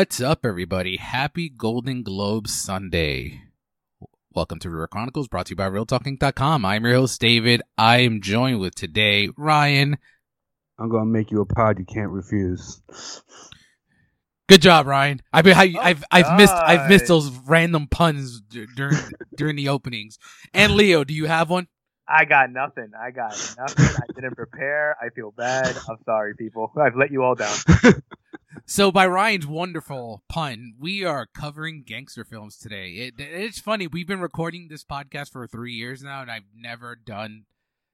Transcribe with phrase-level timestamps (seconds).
[0.00, 0.96] What's up, everybody?
[0.96, 3.42] Happy Golden Globe Sunday.
[4.32, 6.64] Welcome to Real Chronicles, brought to you by RealTalking.com.
[6.64, 7.60] I'm your host, David.
[7.76, 9.98] I am joined with today Ryan.
[10.78, 12.80] I'm gonna make you a pod you can't refuse.
[14.48, 15.20] Good job, Ryan.
[15.34, 18.96] I've been, I, oh, I've I've missed I've missed those random puns d- during
[19.36, 20.18] during the openings.
[20.54, 21.68] And Leo, do you have one?
[22.08, 22.92] I got nothing.
[22.98, 23.84] I got nothing.
[23.84, 24.96] I didn't prepare.
[24.98, 25.76] I feel bad.
[25.90, 26.72] I'm sorry, people.
[26.80, 27.54] I've let you all down.
[28.66, 32.90] So, by Ryan's wonderful pun, we are covering gangster films today.
[32.92, 33.86] It, it's funny.
[33.86, 37.44] We've been recording this podcast for three years now, and I've never done,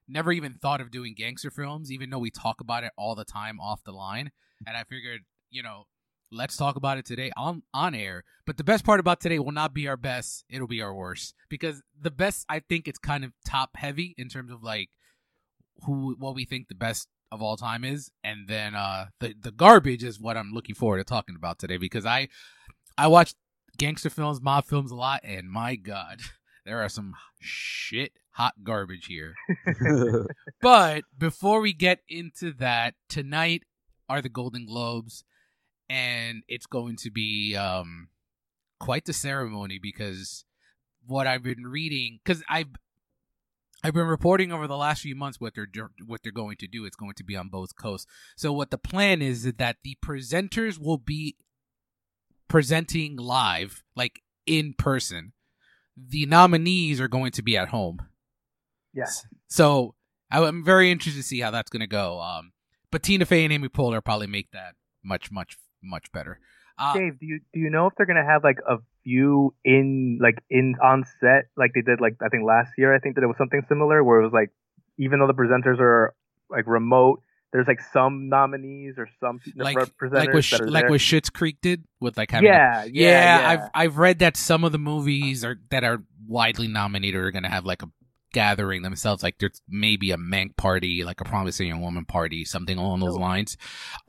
[0.07, 3.25] never even thought of doing gangster films, even though we talk about it all the
[3.25, 4.31] time off the line.
[4.65, 5.85] And I figured, you know,
[6.31, 8.23] let's talk about it today on on air.
[8.47, 11.35] But the best part about today will not be our best; it'll be our worst.
[11.49, 14.89] Because the best, I think, it's kind of top heavy in terms of like
[15.85, 19.51] who what we think the best of all time is, and then uh the the
[19.51, 22.29] garbage is what I'm looking forward to talking about today because I
[22.97, 23.33] I watch
[23.77, 26.19] gangster films, mob films a lot, and my god,
[26.65, 29.33] there are some shit hot garbage here.
[30.61, 33.63] But before we get into that, tonight
[34.09, 35.23] are the Golden Globes,
[35.89, 38.09] and it's going to be um
[38.79, 40.45] quite the ceremony because
[41.05, 42.69] what I've been reading because I've
[43.83, 45.67] I've been reporting over the last few months what they're
[46.05, 46.85] what they're going to do.
[46.85, 48.07] It's going to be on both coasts.
[48.35, 51.37] So what the plan is is that the presenters will be
[52.47, 55.33] presenting live, like in person.
[55.95, 57.99] The nominees are going to be at home.
[58.93, 59.25] Yes.
[59.47, 59.95] So
[60.29, 62.21] I'm very interested to see how that's going to go.
[62.21, 62.51] Um,
[62.91, 66.39] but Tina Fey and Amy Poehler probably make that much, much, much better.
[66.77, 70.19] Uh, Dave, do you do you know if they're gonna have like a few in
[70.21, 73.23] like in on set like they did like I think last year I think that
[73.23, 74.51] it was something similar where it was like
[74.97, 76.13] even though the presenters are
[76.49, 77.21] like remote,
[77.53, 81.85] there's like some nominees or some like, presenters like that like what Schitt's Creek did
[82.01, 85.57] with like having yeah, yeah, yeah, I've I've read that some of the movies are
[85.69, 87.89] that are widely nominated are gonna have like a
[88.33, 89.23] gathering themselves.
[89.23, 93.17] Like there's maybe a Mank party, like a Promising Young Woman party, something along those
[93.17, 93.57] lines.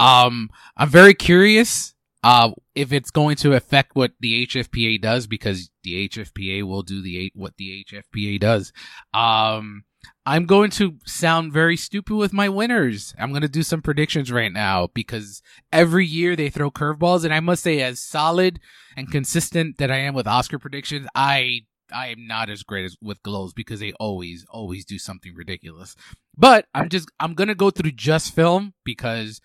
[0.00, 5.71] Um, I'm very curious uh if it's going to affect what the HFPA does because
[5.83, 8.73] the HFPA will do the what the HFPA does.
[9.12, 9.84] Um.
[10.25, 13.15] I'm going to sound very stupid with my winners.
[13.19, 15.43] I'm going to do some predictions right now because
[15.73, 18.61] every year they throw curveballs, and I must say, as solid
[18.97, 21.62] and consistent that I am with Oscar predictions, I
[21.93, 25.97] I am not as great as with Globes because they always always do something ridiculous.
[26.37, 29.41] But I'm just I'm gonna go through just film because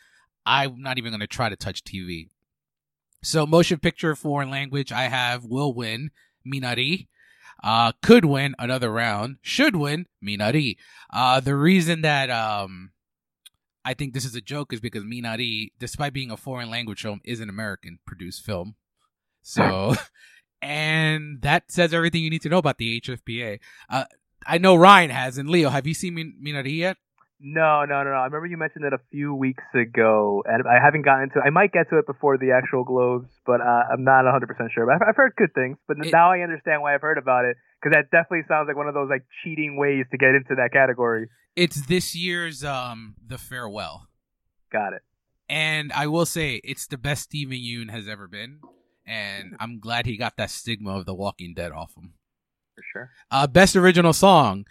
[0.46, 2.28] I'm not even gonna try to touch TV.
[3.24, 6.12] So motion picture foreign language, I have will win
[6.46, 7.08] Minari.
[7.64, 9.38] Uh, could win another round.
[9.42, 10.76] Should win Minari.
[11.12, 12.92] Uh, the reason that um
[13.86, 17.22] I think this is a joke is because Minari, despite being a foreign language film,
[17.24, 18.76] is an American produced film.
[19.42, 19.96] So,
[20.62, 23.60] and that says everything you need to know about the HFPA.
[23.90, 24.06] Uh,
[24.46, 26.98] I know Ryan has, and Leo, have you seen Min- Minari yet?
[27.46, 28.16] No, no, no, no.
[28.16, 31.42] I remember you mentioned it a few weeks ago, and I haven't gotten to.
[31.46, 34.72] I might get to it before the actual Globes, but uh, I'm not 100 percent
[34.74, 34.86] sure.
[34.86, 35.76] But I've, I've heard good things.
[35.86, 38.78] But It- now I understand why I've heard about it because that definitely sounds like
[38.78, 41.28] one of those like cheating ways to get into that category.
[41.58, 44.08] It's this year's um The Farewell,
[44.72, 45.02] Got it.
[45.50, 48.60] and I will say it's the best Steven Yeun has ever been,
[49.06, 52.14] and I'm glad he got that stigma of The Walking Dead off him.
[52.75, 53.12] For sure.
[53.30, 54.66] Uh, best original song.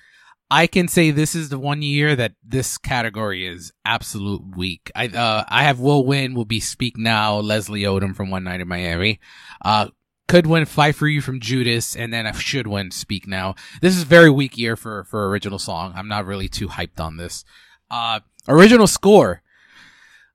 [0.53, 4.93] I can say this is the one year that this category is absolute weak.
[4.95, 8.60] I uh I have will win will be Speak Now, Leslie Odom from One Night
[8.60, 9.19] in Miami.
[9.65, 9.89] Uh
[10.28, 13.54] could win Fight for You from Judas, and then I should win Speak Now.
[13.81, 15.95] This is very weak year for for original song.
[15.97, 17.47] I'm not really too hyped on this.
[17.91, 19.41] Uh original score.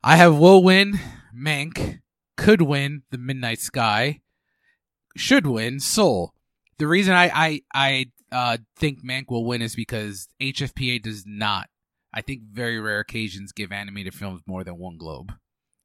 [0.04, 1.00] I have will win
[1.32, 2.00] Mank,
[2.38, 4.22] could win The Midnight Sky,
[5.16, 6.34] should win Soul.
[6.80, 11.70] The reason I I I uh, think Mank will win is because HFPA does not.
[12.14, 15.34] I think very rare occasions give animated films more than one globe.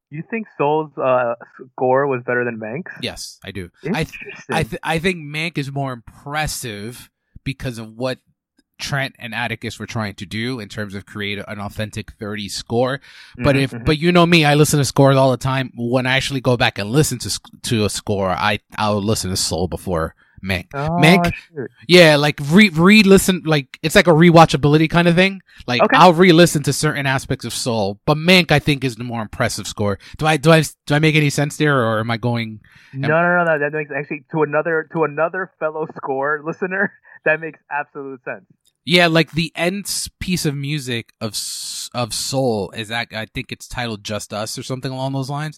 [0.09, 1.35] You think Soul's uh,
[1.73, 2.91] score was better than Mank's?
[3.01, 3.71] Yes, I do.
[3.83, 4.19] I th-.
[4.49, 7.09] I th- I think Mank is more impressive
[7.43, 8.19] because of what
[8.79, 12.99] Trent and Atticus were trying to do in terms of create an authentic 30 score.
[13.37, 15.71] But Mhm, if, but you know me, I listen to scores all the time.
[15.75, 19.37] When I actually go back and listen to to a score, I I'll listen to
[19.37, 20.67] Soul before Mank.
[20.73, 21.71] oh, Mank- shoot.
[21.87, 25.41] Yeah, like re re listen, like it's like a rewatchability kind of thing.
[25.67, 25.95] Like Okay.
[25.97, 29.21] I'll re listen to certain aspects of Soul, but Mank I think is the more
[29.21, 29.99] impressive score.
[30.17, 32.59] Do I do I do I make any sense there, or am I going?
[32.93, 33.59] No, no, no, no.
[33.59, 36.93] That makes actually to another to another fellow score listener.
[37.25, 38.43] That makes absolute sense.
[38.83, 39.85] Yeah, like the end
[40.19, 41.37] piece of music of
[41.93, 45.57] of Soul is that I think it's titled "Just Us" or something along those lines.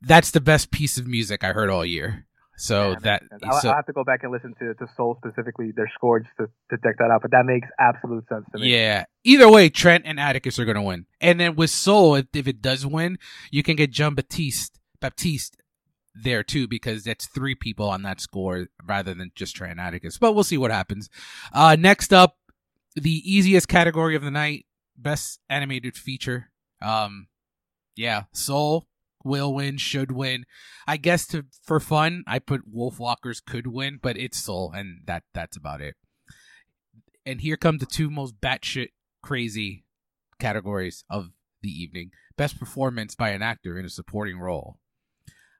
[0.00, 2.26] That's the best piece of music I heard all year.
[2.56, 3.22] So Yeah, that.
[3.44, 6.20] I'll, so, I'll have to go back and listen to to Soul specifically their score
[6.20, 7.22] just to, to check that out.
[7.22, 8.72] But that makes absolute sense to me.
[8.72, 9.04] Yeah.
[9.24, 11.06] Either way, Trent and Atticus are gonna win.
[11.20, 13.18] And then with Soul, if, if it does win,
[13.50, 15.56] you can get Jon Batiste Batiste
[16.14, 20.18] there too, because that's three people on that score rather than just Trent and Atticus.
[20.18, 21.08] But we'll see what happens.
[21.52, 22.36] Uh next up,
[22.94, 24.66] the easiest category of the night,
[24.96, 26.50] best animated feature.
[26.82, 27.28] Um
[27.96, 28.86] yeah, Soul
[29.24, 30.44] will win, should win.
[30.86, 35.24] I guess to for fun, I put Wolfwalkers could win, but it's Soul, and that
[35.32, 35.96] that's about it
[37.24, 38.88] and here come the two most batshit
[39.22, 39.84] crazy
[40.38, 41.30] categories of
[41.62, 42.10] the evening.
[42.36, 44.78] Best performance by an actor in a supporting role.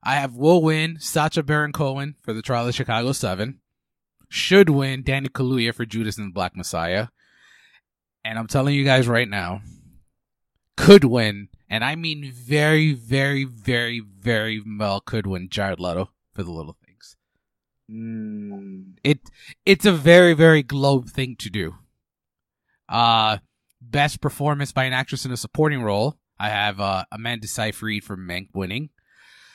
[0.02, 3.60] I have will win Sacha Baron Cohen for the Trial of Chicago 7.
[4.28, 7.08] Should win Danny Kaluuya for Judas and the Black Messiah.
[8.24, 9.60] And I'm telling you guys right now,
[10.76, 16.42] could win, and I mean very, very, very, very well could win Jared Leto for
[16.42, 17.16] the little things.
[17.90, 18.98] Mm.
[19.02, 19.20] It
[19.64, 21.76] it's a very very globe thing to do.
[22.88, 23.38] Uh
[23.80, 26.19] best performance by an actress in a supporting role.
[26.38, 28.90] I have uh, Amanda Seyfried for Mank winning.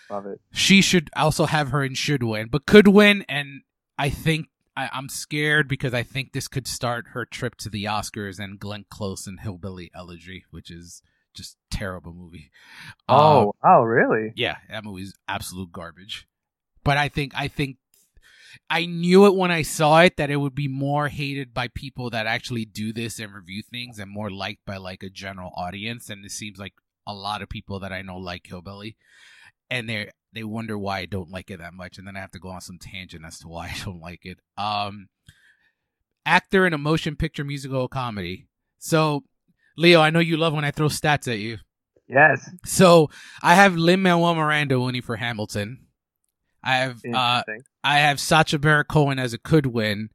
[0.10, 0.40] Love it.
[0.52, 3.26] She should also have her and should win, but could win.
[3.28, 3.62] And
[3.98, 7.86] I think I, I'm scared because I think this could start her trip to the
[7.86, 11.02] Oscars and Glenn Close and Hillbilly Elegy, which is
[11.38, 12.52] just terrible movie.
[13.08, 14.34] Oh, oh, really?
[14.36, 16.28] yeah, that movie's absolute garbage.
[16.84, 17.78] But I think I think
[18.70, 22.10] I knew it when I saw it that it would be more hated by people
[22.10, 26.10] that actually do this and review things and more liked by like a general audience
[26.10, 26.74] and it seems like
[27.06, 28.98] a lot of people that I know like Hillbilly
[29.70, 32.32] and they they wonder why I don't like it that much and then I have
[32.32, 34.40] to go on some tangent as to why I don't like it.
[34.58, 35.10] Um
[36.26, 38.48] actor in a motion picture musical comedy.
[38.80, 39.24] So
[39.78, 41.58] Leo, I know you love when I throw stats at you.
[42.08, 42.50] Yes.
[42.66, 43.10] So
[43.42, 45.86] I have Lin Manuel Miranda winning for Hamilton.
[46.64, 47.44] I have uh
[47.84, 50.10] I have Sacha Baron Cohen as a could win,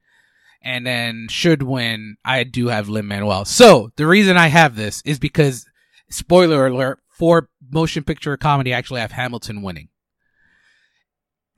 [0.62, 2.16] and then should win.
[2.24, 3.44] I do have Lin Manuel.
[3.44, 5.66] So the reason I have this is because
[6.10, 9.88] spoiler alert for motion picture comedy, I actually have Hamilton winning.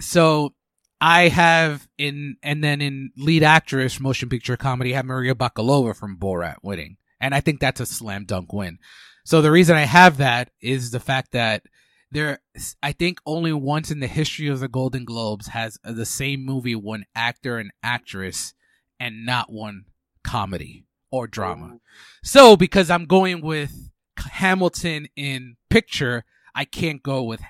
[0.00, 0.54] So
[1.00, 5.96] I have in and then in lead actress motion picture comedy, I have Maria Bakalova
[5.96, 8.78] from Borat winning, and I think that's a slam dunk win.
[9.24, 11.62] So the reason I have that is the fact that
[12.10, 12.40] there,
[12.82, 16.76] I think only once in the history of the Golden Globes has the same movie
[16.76, 18.54] won actor and actress
[19.00, 19.86] and not one
[20.22, 21.78] comedy or drama.
[22.22, 26.24] So because I'm going with Hamilton in picture,
[26.54, 27.40] I can't go with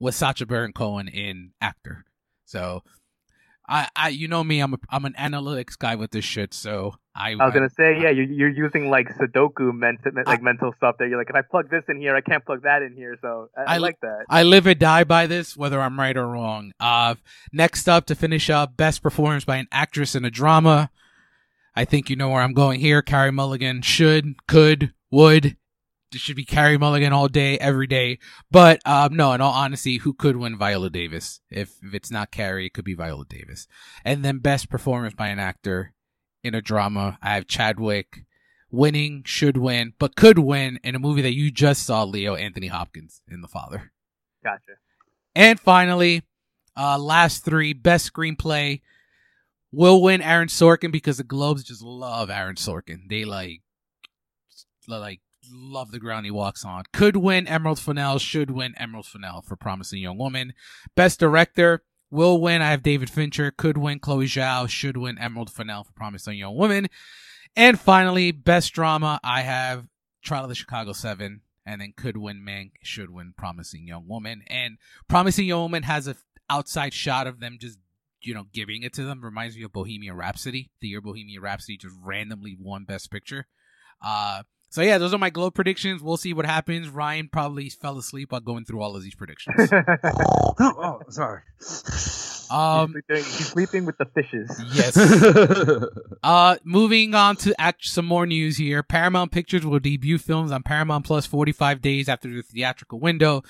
[0.00, 2.04] with Sacha Baron Cohen in actor.
[2.44, 2.82] So
[3.68, 6.52] I, I, you know me, I'm a, I'm an analytics guy with this shit.
[6.52, 10.74] So I, I was gonna say, yeah, you're, you're using like Sudoku mental, like mental
[10.76, 11.08] stuff there.
[11.08, 13.16] You're like, if I plug this in here, I can't plug that in here.
[13.22, 14.24] So I, I I- like that.
[14.28, 16.72] I live or die by this, whether I'm right or wrong.
[16.78, 17.14] Uh,
[17.52, 20.90] next up to finish up, best performance by an actress in a drama.
[21.74, 23.00] I think you know where I'm going here.
[23.02, 25.56] Carey Mulligan should, could, would.
[26.14, 28.18] It should be Carey Mulligan all day, every day.
[28.50, 31.40] But um, no, in all honesty, who could win Viola Davis?
[31.50, 33.66] If, if it's not Carey, it could be Viola Davis.
[34.04, 35.94] And then best performance by an actor
[36.42, 37.18] in a drama.
[37.22, 38.24] I have Chadwick
[38.70, 42.66] winning, should win, but could win in a movie that you just saw, Leo Anthony
[42.66, 43.92] Hopkins in The Father.
[44.42, 44.78] Gotcha.
[45.34, 46.22] And finally,
[46.76, 48.82] uh, last three, best screenplay
[49.72, 53.08] will win Aaron Sorkin because the Globes just love Aaron Sorkin.
[53.08, 53.62] They like,
[54.86, 55.20] like,
[55.52, 56.84] love the ground he walks on.
[56.92, 60.54] Could win Emerald Fennell, should win Emerald Fennell for Promising Young Woman.
[60.94, 62.62] Best director will win.
[62.62, 63.50] I have David Fincher.
[63.50, 66.88] Could win Chloe Zhao, should win Emerald Fennell for Promising Young Woman.
[67.56, 69.86] And finally, best drama, I have
[70.22, 74.42] Trial of the Chicago Seven, and then could win Mank, should win Promising Young Woman.
[74.48, 76.16] And Promising Young Woman has an
[76.50, 77.78] outside shot of them just
[78.22, 79.22] you know giving it to them.
[79.22, 80.70] Reminds me of Bohemian Rhapsody.
[80.80, 83.46] The year Bohemian Rhapsody just randomly won Best Picture.
[84.04, 84.42] Uh,
[84.74, 86.02] so yeah, those are my globe predictions.
[86.02, 86.88] We'll see what happens.
[86.88, 89.70] Ryan probably fell asleep while going through all of these predictions.
[90.60, 91.42] oh, sorry.
[92.50, 94.50] Um, he's, sleeping, he's sleeping with the fishes.
[94.74, 94.98] yes.
[96.24, 98.82] Uh, moving on to act some more news here.
[98.82, 103.42] Paramount Pictures will debut films on Paramount Plus 45 days after the theatrical window.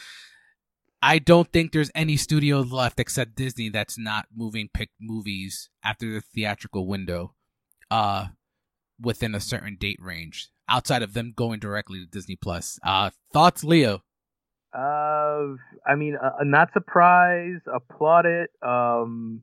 [1.01, 6.13] I don't think there's any studios left except Disney that's not moving pick movies after
[6.13, 7.33] the theatrical window,
[7.91, 8.27] uh,
[9.01, 10.51] within a certain date range.
[10.69, 12.79] Outside of them going directly to Disney Plus.
[12.83, 14.03] Uh, thoughts, Leo?
[14.73, 15.55] Uh,
[15.87, 18.51] I mean, uh, not surprised, applaud it.
[18.63, 19.43] Um,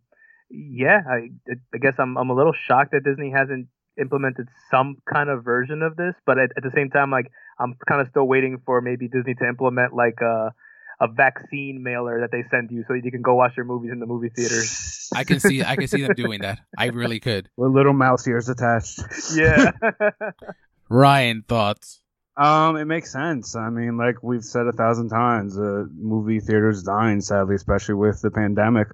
[0.49, 1.29] yeah, I,
[1.73, 3.67] I guess I'm I'm a little shocked that Disney hasn't
[3.99, 7.75] implemented some kind of version of this, but at, at the same time, like I'm
[7.87, 10.53] kind of still waiting for maybe Disney to implement like a
[10.99, 13.91] a vaccine mailer that they send you so that you can go watch your movies
[13.91, 15.09] in the movie theaters.
[15.15, 16.59] I can see I can see them doing that.
[16.77, 17.49] I really could.
[17.57, 18.99] With little mouse ears attached.
[19.33, 19.71] yeah.
[20.91, 22.01] Ryan, thoughts?
[22.37, 23.55] Um, it makes sense.
[23.55, 28.21] I mean, like we've said a thousand times, uh, movie theaters dying, sadly, especially with
[28.21, 28.87] the pandemic.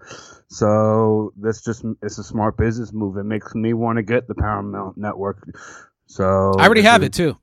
[0.47, 3.17] So this just it's a smart business move.
[3.17, 5.47] It makes me want to get the Paramount Network.
[6.07, 7.37] So I already have is- it too.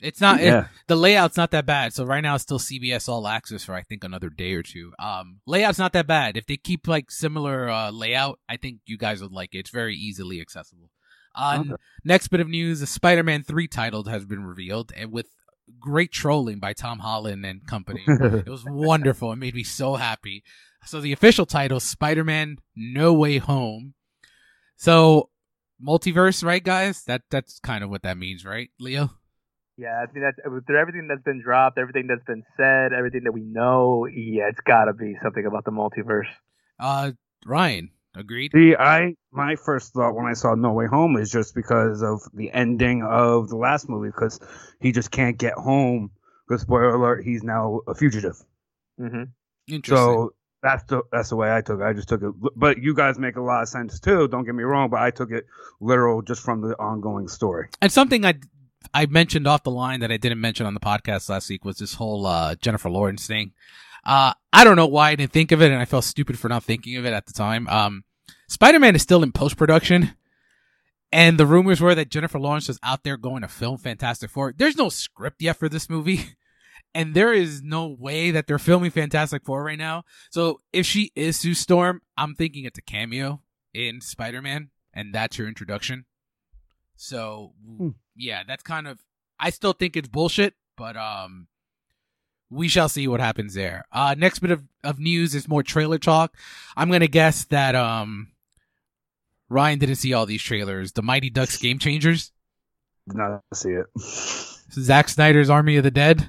[0.00, 0.68] It's not it- Yeah.
[0.86, 1.92] the layout's not that bad.
[1.92, 4.92] So right now it's still CBS All Access for I think another day or two.
[4.98, 6.36] Um, layout's not that bad.
[6.36, 9.58] If they keep like similar uh, layout, I think you guys would like it.
[9.58, 10.90] It's very easily accessible.
[11.34, 11.74] Uh, Okay.
[12.04, 15.26] Next bit of news: the Spider-Man three title has been revealed, and with
[15.78, 18.02] great trolling by Tom Holland and company.
[18.08, 19.32] It was wonderful.
[19.32, 20.42] It made me so happy.
[20.84, 23.94] So the official title, Spider-Man No Way Home.
[24.76, 25.28] So
[25.84, 27.04] multiverse, right, guys?
[27.04, 29.10] That that's kind of what that means, right, Leo?
[29.76, 33.32] Yeah, I think that's through everything that's been dropped, everything that's been said, everything that
[33.32, 34.06] we know.
[34.06, 36.28] Yeah, it's got to be something about the multiverse.
[36.78, 37.12] Uh,
[37.46, 38.52] Ryan, agreed.
[38.52, 42.20] See, I my first thought when I saw No Way Home is just because of
[42.34, 44.40] the ending of the last movie, because
[44.80, 46.10] he just can't get home.
[46.48, 48.36] Because spoiler alert, he's now a fugitive.
[49.00, 49.24] Mm-hmm.
[49.68, 49.96] Interesting.
[49.96, 51.84] So that's the that's the way I took it.
[51.84, 54.28] I just took it, but you guys make a lot of sense too.
[54.28, 55.46] Don't get me wrong, but I took it
[55.80, 57.68] literal just from the ongoing story.
[57.80, 58.34] and something I
[58.92, 61.78] I mentioned off the line that I didn't mention on the podcast last week was
[61.78, 63.52] this whole uh, Jennifer Lawrence thing.
[64.04, 66.48] Uh, I don't know why I didn't think of it, and I felt stupid for
[66.48, 67.68] not thinking of it at the time.
[67.68, 68.04] Um,
[68.48, 70.14] Spider Man is still in post production,
[71.12, 74.54] and the rumors were that Jennifer Lawrence was out there going to film Fantastic Four.
[74.56, 76.24] There's no script yet for this movie.
[76.92, 80.02] And there is no way that they're filming Fantastic Four right now.
[80.32, 83.42] So if she is Sue Storm, I'm thinking it's a cameo
[83.72, 86.04] in Spider Man, and that's your introduction.
[86.96, 87.90] So Hmm.
[88.16, 88.98] yeah, that's kind of.
[89.38, 91.46] I still think it's bullshit, but um,
[92.50, 93.86] we shall see what happens there.
[93.92, 96.36] Uh, next bit of, of news is more trailer talk.
[96.76, 98.28] I'm gonna guess that um,
[99.48, 100.92] Ryan didn't see all these trailers.
[100.92, 102.32] The Mighty Ducks Game Changers,
[103.08, 103.86] Did not see it.
[104.72, 106.28] Zack Snyder's Army of the Dead.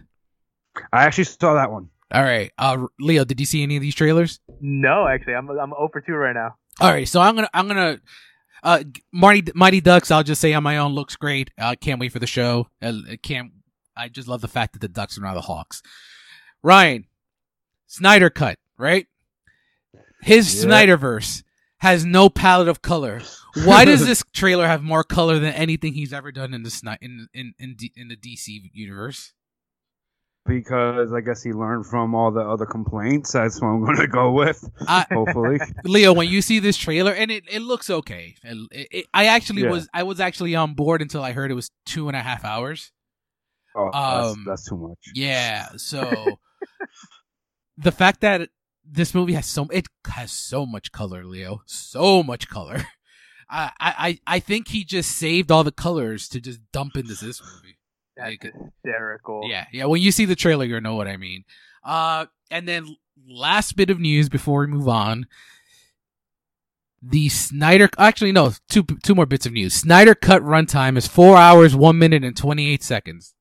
[0.94, 1.90] I actually saw that one.
[2.14, 4.40] All right, uh, Leo, did you see any of these trailers?
[4.60, 6.56] No, actually, I'm I'm 0 for 2 right now.
[6.80, 8.00] All right, so I'm gonna I'm gonna
[8.64, 10.12] uh Mighty Mighty Ducks.
[10.12, 11.52] I'll just say on my own looks great.
[11.58, 12.68] I uh, can't wait for the show.
[12.82, 13.52] Uh, can't.
[13.96, 15.82] I just love the fact that the Ducks are now the Hawks.
[16.64, 17.06] Ryan,
[17.88, 19.08] Snyder cut right.
[20.22, 20.70] His Yeah.
[20.70, 21.44] Snyderverse
[21.80, 23.22] has no palette of color.
[23.66, 26.98] Why does this trailer have more color than anything he's ever done in the Sny-
[27.02, 29.34] in in in, D- in the DC universe?
[30.46, 33.32] Because I guess he learned from all the other complaints.
[33.34, 34.68] That's what I'm going to go with.
[34.88, 38.36] I, Hopefully, Leo, when you see this trailer, and it, it looks okay.
[38.44, 39.70] It, it, I actually Yeah.
[39.70, 42.44] was I was actually on board until I heard it was two and a half
[42.44, 42.92] hours.
[43.76, 44.98] Oh, that's, Um, that's too much.
[45.14, 46.40] Yeah, so
[47.78, 48.50] the fact that
[48.84, 52.86] this movie has so it has so much color, Leo, so much color.
[53.50, 57.42] I I I think he just saved all the colors to just dump into this
[57.42, 57.78] movie.
[58.16, 59.42] That's Like- hysterical.
[59.50, 59.86] Yeah, yeah.
[59.86, 61.44] When you see the trailer, you'll know what I mean.
[61.84, 62.96] Uh, and then
[63.28, 65.26] last bit of news before we move on.
[67.04, 69.74] The Snyder, actually no, two two more bits of news.
[69.74, 73.34] Snyder cut runtime is four hours, one minute, and twenty eight seconds.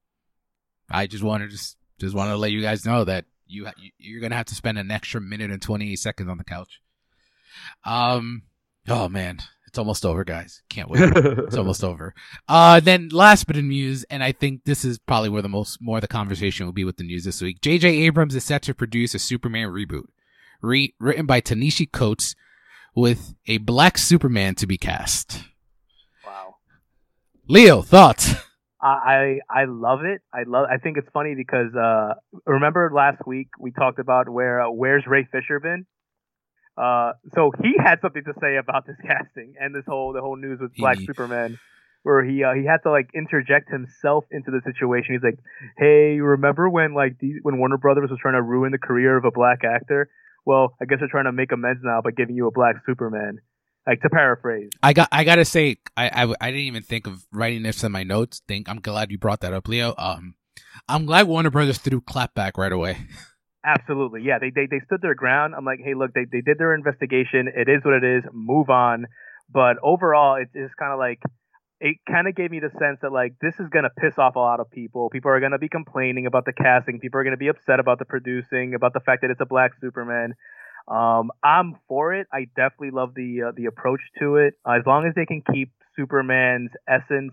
[0.90, 3.72] I just wanted to just just wanted to let you guys know that you ha-
[3.78, 6.44] you- you're gonna have to spend an extra minute and twenty eight seconds on the
[6.44, 6.80] couch.
[7.84, 8.42] Um,
[8.88, 10.62] oh man, it's almost over, guys.
[10.68, 12.14] Can't wait it's almost over.
[12.48, 15.78] Uh, then last bit of news, and I think this is probably where the most
[15.80, 17.60] more of the conversation will be with the news this week.
[17.60, 17.88] J.J.
[17.88, 20.06] Abrams is set to produce a Superman reboot,
[20.62, 22.34] re- written by Ta-Nehisi Coates,
[22.94, 25.44] with a black Superman to be cast.
[26.26, 26.56] Wow.
[27.48, 28.34] Leo, thoughts?
[28.82, 30.22] I I love it.
[30.32, 30.66] I love.
[30.70, 32.14] I think it's funny because uh,
[32.46, 35.86] remember last week we talked about where uh, where's Ray Fisher been?
[36.76, 40.36] Uh, so he had something to say about this casting and this whole the whole
[40.36, 41.58] news with Black He- Superman,
[42.04, 45.14] where he uh, he had to like interject himself into the situation.
[45.14, 45.38] He's like,
[45.76, 49.30] "Hey, remember when like when Warner Brothers was trying to ruin the career of a
[49.30, 50.08] black actor?
[50.46, 53.38] well, I guess they're trying to make amends now by giving you a black Superman.
[53.86, 54.70] Like to paraphrase.
[54.82, 57.92] I got I gotta say I, I I didn't even think of writing this in
[57.92, 58.42] my notes.
[58.46, 59.94] Think I'm glad you brought that up, Leo.
[59.96, 60.34] Um,
[60.88, 62.98] I'm glad Warner Brothers threw clapback right away.
[63.64, 64.38] Absolutely, yeah.
[64.38, 65.54] They they they stood their ground.
[65.54, 67.48] I'm like, hey, look, they they did their investigation.
[67.48, 68.24] It is what it is.
[68.32, 69.06] Move on.
[69.52, 71.20] But overall, it's it's kind of like
[71.80, 74.38] it kind of gave me the sense that like this is gonna piss off a
[74.38, 75.08] lot of people.
[75.10, 77.00] People are gonna be complaining about the casting.
[77.00, 79.72] People are gonna be upset about the producing, about the fact that it's a black
[79.80, 80.34] Superman.
[80.90, 82.26] Um, I'm for it.
[82.32, 84.54] I definitely love the uh, the approach to it.
[84.66, 87.32] Uh, as long as they can keep Superman's essence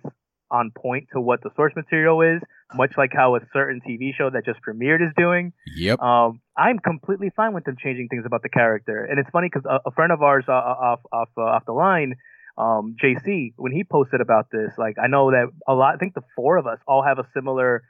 [0.52, 2.42] on point to what the source material is,
[2.76, 5.54] much like how a certain TV show that just premiered is doing.
[5.76, 6.00] Yep.
[6.00, 9.04] Um, I'm completely fine with them changing things about the character.
[9.04, 11.74] And it's funny because a, a, friend of ours uh, off off uh, off the
[11.74, 12.16] line,
[12.58, 15.96] um, JC, when he posted about this, like I know that a lot.
[15.96, 17.84] I think the four of us all have a similar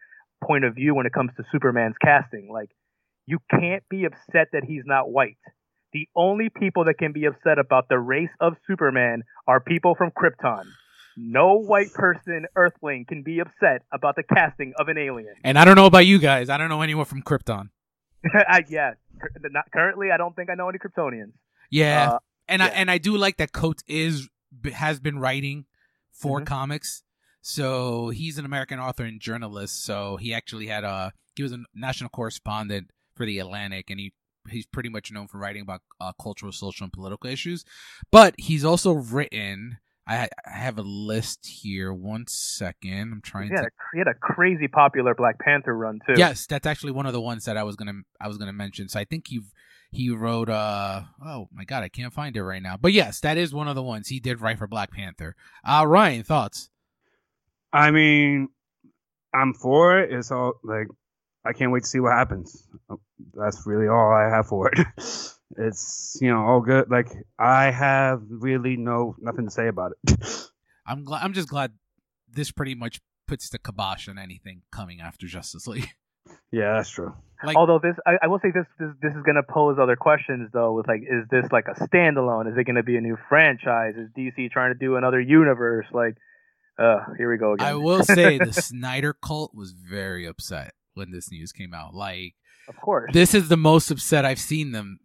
[0.44, 2.50] point of view when it comes to Superman's casting.
[2.52, 2.70] Like
[3.26, 5.38] you can't be upset that he's not white.
[5.94, 10.12] The only people that can be upset about the race of Superman are people from
[10.12, 10.66] Krypton.
[11.16, 15.34] No white person, Earthling, can be upset about the casting of an alien.
[15.44, 16.50] And I don't know about you guys.
[16.50, 17.70] I don't know anyone from Krypton.
[18.34, 18.92] I, yeah,
[19.52, 21.34] not, currently, I don't think I know any Kryptonians.
[21.70, 22.66] Yeah, uh, and yeah.
[22.66, 24.30] I and I do like that Coates is
[24.74, 25.66] has been writing
[26.12, 26.46] for mm-hmm.
[26.46, 27.04] comics.
[27.42, 29.84] So he's an American author and journalist.
[29.84, 34.14] So he actually had a he was a national correspondent for the Atlantic, and he
[34.50, 37.66] he's pretty much known for writing about uh, cultural, social, and political issues.
[38.12, 39.78] But he's also written.
[40.08, 41.92] I, I have a list here.
[41.94, 43.50] One second, I'm trying.
[43.50, 43.64] He to...
[43.64, 46.14] a, he had a crazy popular Black Panther run too.
[46.16, 48.88] Yes, that's actually one of the ones that I was gonna I was gonna mention.
[48.88, 49.42] So I think he
[49.92, 50.50] he wrote.
[50.50, 52.78] Uh oh my god, I can't find it right now.
[52.78, 55.36] But yes, that is one of the ones he did write for Black Panther.
[55.68, 56.70] Uh Ryan, thoughts?
[57.74, 58.48] I mean,
[59.34, 60.14] I'm for it.
[60.14, 60.88] It's all like
[61.46, 62.66] I can't wait to see what happens.
[63.34, 64.80] That's really all I have for it.
[65.58, 66.90] it's you know all good.
[66.90, 67.10] Like
[67.40, 70.50] I have really no nothing to say about it.
[70.86, 71.24] I'm glad.
[71.24, 71.72] I'm just glad
[72.30, 75.90] this pretty much puts the kibosh on anything coming after Justice League.
[76.52, 77.14] Yeah, that's true.
[77.44, 79.96] Like, Although this, I, I will say this, this, this is going to pose other
[79.96, 80.74] questions though.
[80.74, 82.52] With like, is this like a standalone?
[82.52, 83.96] Is it going to be a new franchise?
[83.98, 85.86] Is DC trying to do another universe?
[85.94, 86.18] Like,
[86.78, 87.68] uh, here we go again.
[87.68, 91.94] I will say the Snyder cult was very upset when this news came out.
[91.94, 92.36] Like,
[92.68, 95.00] of course, this is the most upset I've seen them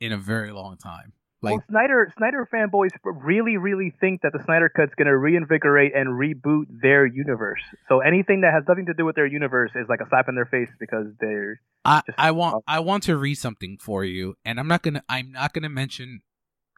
[0.00, 1.12] in a very long time.
[1.44, 5.92] Like, well, Snyder Snyder fanboys really, really think that the Snyder Cut's going to reinvigorate
[5.94, 7.60] and reboot their universe.
[7.86, 10.36] So anything that has nothing to do with their universe is like a slap in
[10.36, 11.60] their face because they're.
[11.84, 15.32] I, I want I want to read something for you, and I'm not gonna I'm
[15.32, 16.22] not gonna mention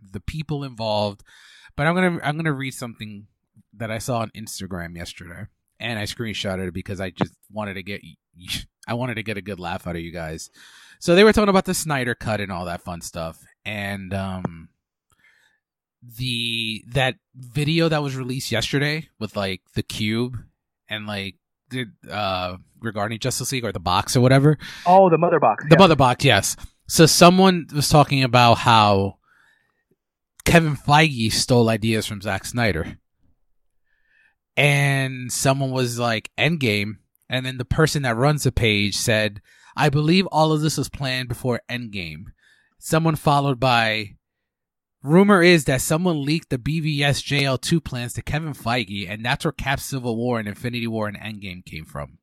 [0.03, 1.23] the people involved,
[1.77, 3.29] but I'm gonna I'm gonna read something
[3.73, 5.47] that I saw on Instagram yesterday,
[5.79, 8.03] and I screenshotted it because I just wanted to get
[8.87, 10.51] I wanted to get a good laugh out of you guys.
[10.99, 14.69] So they were talking about the Snyder cut and all that fun stuff, and um,
[16.03, 20.37] the that video that was released yesterday with like the cube
[20.89, 21.37] and like
[21.71, 24.59] the uh regarding Justice League or the box or whatever.
[24.87, 25.65] Oh, the mother box.
[25.65, 25.79] The yeah.
[25.79, 26.57] mother box, yes.
[26.89, 29.19] So someone was talking about how
[30.45, 32.99] Kevin Feige stole ideas from Zack Snyder.
[34.57, 39.41] And someone was like, Endgame and then the person that runs the page said,
[39.77, 42.27] I believe all of this was planned before Endgame.
[42.79, 44.17] Someone followed by,
[45.03, 49.53] rumor is that someone leaked the BVS JL2 plans to Kevin Feige, and that's where
[49.53, 52.19] Cap Civil War and Infinity War and Endgame came from.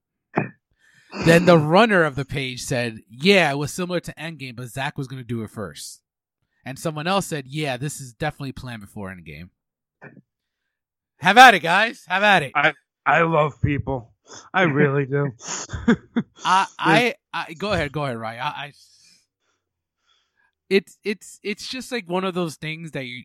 [1.26, 4.98] then the runner of the page said, yeah, it was similar to Endgame, but Zack
[4.98, 6.02] was going to do it first.
[6.66, 9.50] And someone else said, yeah, this is definitely planned before Endgame.
[11.18, 12.04] Have at it, guys.
[12.08, 12.52] Have at it.
[12.56, 12.74] I,
[13.06, 14.12] I love people.
[14.53, 15.31] I really do.
[16.45, 18.39] I, I, I, go ahead, go ahead, Ryan.
[18.39, 18.73] I, I,
[20.69, 23.23] it's, it's, it's just like one of those things that you,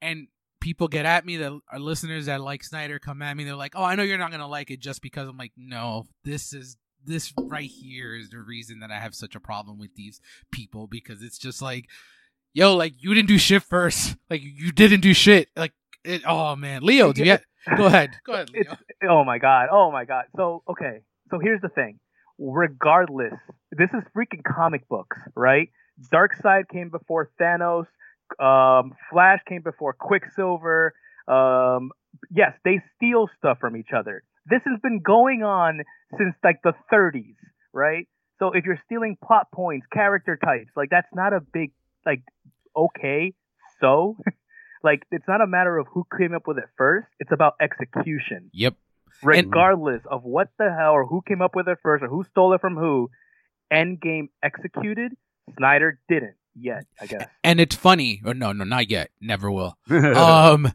[0.00, 0.28] and
[0.60, 3.44] people get at me that are listeners that like Snyder come at me.
[3.44, 6.06] They're like, "Oh, I know you're not gonna like it just because." I'm like, "No,
[6.24, 9.94] this is this right here is the reason that I have such a problem with
[9.94, 11.86] these people because it's just like,
[12.52, 14.16] yo, like you didn't do shit first.
[14.28, 15.48] Like you didn't do shit.
[15.56, 15.72] Like,
[16.04, 17.38] it, oh man, Leo, do you?
[17.76, 18.16] Go ahead.
[18.24, 18.50] Go ahead.
[18.50, 18.76] Leo.
[19.08, 19.68] oh my god.
[19.70, 20.24] Oh my god.
[20.36, 21.00] So okay.
[21.30, 21.98] So here's the thing.
[22.38, 23.34] Regardless,
[23.70, 25.68] this is freaking comic books, right?
[26.12, 27.86] Darkseid came before Thanos.
[28.38, 30.94] Um, Flash came before Quicksilver.
[31.28, 31.90] Um,
[32.30, 34.22] yes, they steal stuff from each other.
[34.46, 35.82] This has been going on
[36.16, 37.36] since like the 30s,
[37.72, 38.08] right?
[38.38, 41.72] So if you're stealing plot points, character types, like that's not a big
[42.06, 42.22] like
[42.74, 43.34] okay.
[43.80, 44.16] So
[44.82, 48.50] Like it's not a matter of who came up with it first; it's about execution.
[48.52, 48.74] Yep.
[49.22, 52.24] Regardless and, of what the hell or who came up with it first or who
[52.30, 53.10] stole it from who,
[53.70, 55.12] Endgame executed
[55.58, 57.26] Snyder didn't yet, I guess.
[57.44, 59.76] And it's funny, or no, no, not yet, never will.
[59.90, 60.72] um,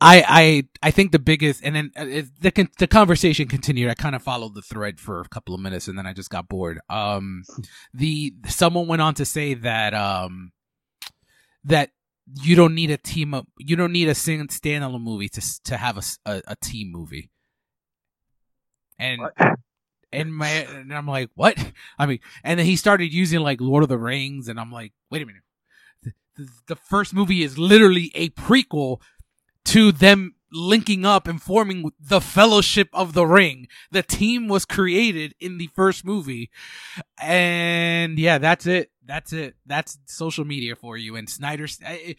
[0.00, 3.90] I, I, I think the biggest, and then uh, it, the the conversation continued.
[3.90, 6.30] I kind of followed the thread for a couple of minutes, and then I just
[6.30, 6.80] got bored.
[6.88, 7.44] Um,
[7.92, 10.52] the someone went on to say that um,
[11.64, 11.90] that
[12.34, 15.76] you don't need a team up, you don't need a single standalone movie to to
[15.76, 17.30] have a a, a team movie.
[18.98, 19.34] And What?
[20.12, 21.56] and my and I'm like, what?
[21.98, 24.92] I mean, and then he started using like Lord of the Rings, and I'm like,
[25.10, 25.42] wait a minute.
[26.02, 29.00] The, the, the first movie is literally a prequel
[29.66, 33.68] to them linking up and forming the Fellowship of the Ring.
[33.92, 36.50] The team was created in the first movie,
[37.20, 38.90] and yeah, that's it.
[39.10, 39.56] That's it.
[39.66, 41.16] That's social media for you.
[41.16, 41.80] And Snyder's.
[41.84, 42.14] I,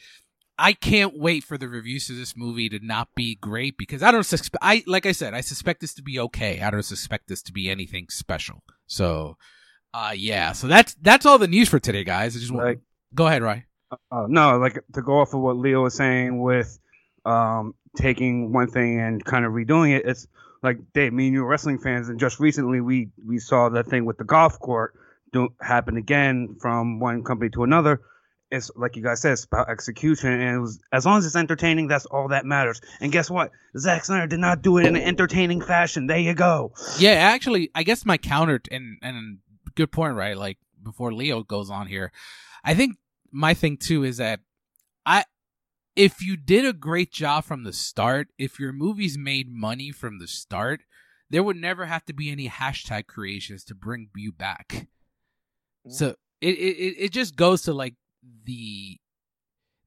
[0.57, 4.11] I can't wait for the reviews of this movie to not be great because I
[4.11, 4.61] don't suspect.
[4.61, 6.59] I like I said, I suspect this to be okay.
[6.59, 8.61] I don't suspect this to be anything special.
[8.87, 9.37] So,
[9.93, 10.51] uh, yeah.
[10.51, 12.35] So that's that's all the news for today, guys.
[12.35, 12.81] I just want Like-
[13.15, 13.63] go ahead, Ryan.
[14.11, 16.77] Uh, no, like to go off of what Leo was saying with
[17.23, 20.05] um, taking one thing and kind of redoing it.
[20.05, 20.27] It's
[20.61, 23.87] like Dave, me and you are wrestling fans, and just recently we we saw that
[23.87, 24.93] thing with the golf court
[25.31, 28.01] do happen again from one company to another.
[28.49, 31.37] It's like you guys said, it's about execution, and it was as long as it's
[31.37, 32.81] entertaining, that's all that matters.
[32.99, 33.51] And guess what?
[33.77, 36.07] Zack Snyder did not do it in an entertaining fashion.
[36.07, 36.73] There you go.
[36.99, 39.37] Yeah, actually, I guess my counter and and
[39.75, 40.35] good point, right?
[40.35, 42.11] Like before Leo goes on here,
[42.63, 42.97] I think
[43.31, 44.41] my thing too is that
[45.05, 45.23] I
[45.95, 50.19] if you did a great job from the start, if your movies made money from
[50.19, 50.81] the start,
[51.29, 54.87] there would never have to be any hashtag creations to bring you back.
[55.85, 55.91] Mm-hmm.
[55.91, 57.95] So it it it just goes to like
[58.45, 58.97] the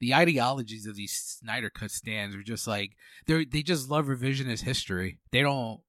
[0.00, 2.92] the ideologies of these Snyder Cut stands are just like
[3.26, 5.18] they they just love revisionist history.
[5.30, 5.80] They don't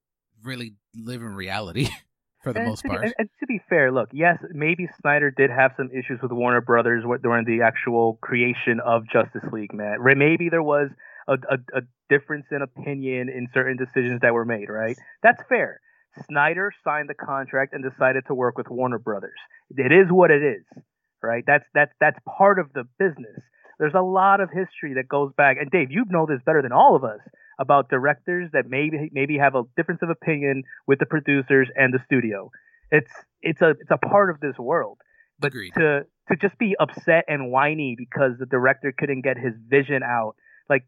[0.43, 1.89] really live in reality
[2.43, 3.03] for the and most to part.
[3.03, 6.61] and, and to be fair, look, yes, maybe Snyder did have some issues with Warner
[6.61, 9.97] Brothers during the actual creation of Justice League, man.
[10.01, 10.89] Maybe there was
[11.27, 14.97] a, a, a difference in opinion in certain decisions that were made, right?
[15.23, 15.81] That's fair.
[16.29, 19.39] Snyder signed the contract and decided to work with Warner Brothers.
[19.75, 20.83] It is what it is,
[21.21, 21.43] right?
[21.45, 23.41] That's that's that's part of the business.
[23.79, 26.71] There's a lot of history that goes back, and Dave, you know this better than
[26.71, 27.19] all of us
[27.59, 31.99] about directors that maybe maybe have a difference of opinion with the producers and the
[32.05, 32.51] studio.
[32.91, 34.99] It's it's a it's a part of this world.
[35.39, 35.73] But Agreed.
[35.75, 40.35] to to just be upset and whiny because the director couldn't get his vision out,
[40.69, 40.85] like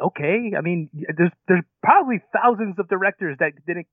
[0.00, 3.86] okay, I mean, there's there's probably thousands of directors that didn't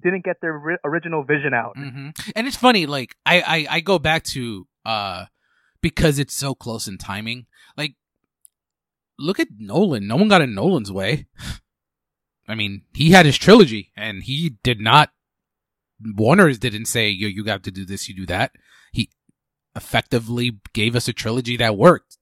[0.00, 1.72] didn't get their ri- original vision out.
[1.76, 5.26] hmm And it's funny, like I, I I go back to uh
[5.80, 7.46] because it's so close in timing.
[7.76, 7.94] Like,
[9.18, 10.06] look at Nolan.
[10.06, 11.26] No one got in Nolan's way.
[12.48, 15.10] I mean, he had his trilogy, and he did not.
[16.04, 18.52] Warner's didn't say you you got to do this, you do that.
[18.92, 19.10] He
[19.76, 22.18] effectively gave us a trilogy that worked.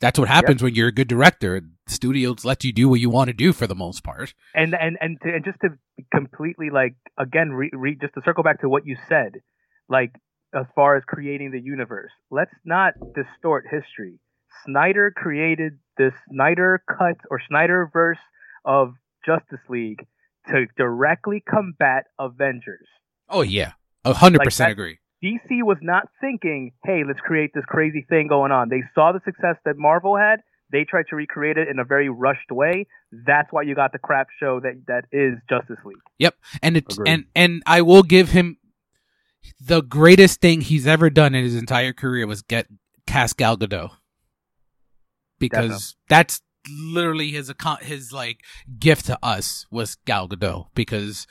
[0.00, 1.62] That's what happens when you're a good director.
[1.92, 4.34] Studios let you do what you want to do for the most part.
[4.54, 5.68] and and and, to, and just to
[6.14, 9.32] completely like again re, re, just to circle back to what you said
[9.88, 10.12] like
[10.54, 14.18] as far as creating the universe let's not distort history
[14.66, 18.18] snyder created this snyder cut or snyder verse
[18.64, 20.06] of justice league
[20.48, 22.86] to directly combat avengers
[23.28, 23.72] Oh yeah,
[24.04, 24.98] a hundred Like percent agree.
[25.24, 29.20] dc was not thinking hey let's create this crazy thing going on they saw the
[29.24, 30.40] success that marvel had
[30.72, 32.86] they tried to recreate it in a very rushed way
[33.26, 35.98] that's why you got the crap show that that is justice league.
[36.18, 37.10] Yep, and it's Agreed.
[37.12, 38.56] and and I will give him
[39.60, 42.66] the greatest thing he's ever done in his entire career was get
[43.06, 43.90] cast Gal Gadot.
[45.38, 48.38] Because that's literally his account his like
[48.78, 50.66] gift to us was Gal Gadot.
[50.74, 51.26] Because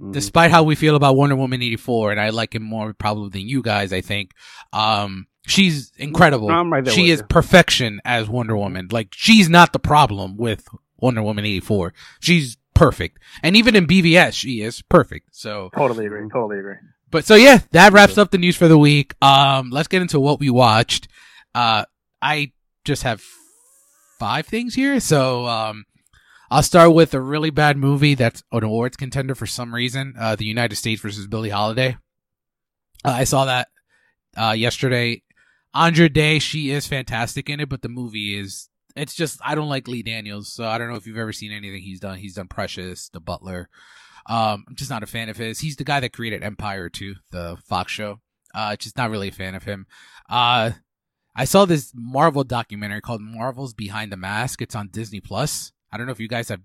[0.00, 0.12] Mhm.
[0.12, 3.48] despite how we feel about Wonder Woman 84 and I like him more probably than
[3.48, 4.32] you guys I think
[4.72, 7.26] um she's incredible I'm right there she is you.
[7.26, 13.18] perfection as Wonder Woman like she's not the problem with Wonder Woman 84 she's perfect
[13.42, 16.28] and even in BVS she is perfect so Totally agree.
[16.32, 16.76] Totally agree.
[17.10, 19.14] but so yeah, that wraps up the news for the week.
[19.20, 21.08] Um, let's get into what we watched.
[21.54, 21.84] Uh,
[22.22, 22.52] I
[22.84, 23.22] just have
[24.18, 25.84] five things here, so um,
[26.50, 30.14] I'll start with a really bad movie that's an awards contender for some reason.
[30.18, 31.96] Uh, The United States versus Billie Holiday.
[33.04, 33.68] Uh, I saw that
[34.36, 35.22] uh yesterday.
[35.74, 38.68] Andra Day, she is fantastic in it, but the movie is.
[38.94, 41.50] It's just I don't like Lee Daniels, so I don't know if you've ever seen
[41.50, 42.18] anything he's done.
[42.18, 43.70] He's done Precious, The Butler.
[44.26, 45.60] Um, I'm just not a fan of his.
[45.60, 48.20] He's the guy that created Empire too, the Fox show.
[48.54, 49.86] Uh, just not really a fan of him.
[50.28, 50.72] Uh,
[51.34, 54.60] I saw this Marvel documentary called Marvel's Behind the Mask.
[54.60, 55.72] It's on Disney Plus.
[55.90, 56.60] I don't know if you guys have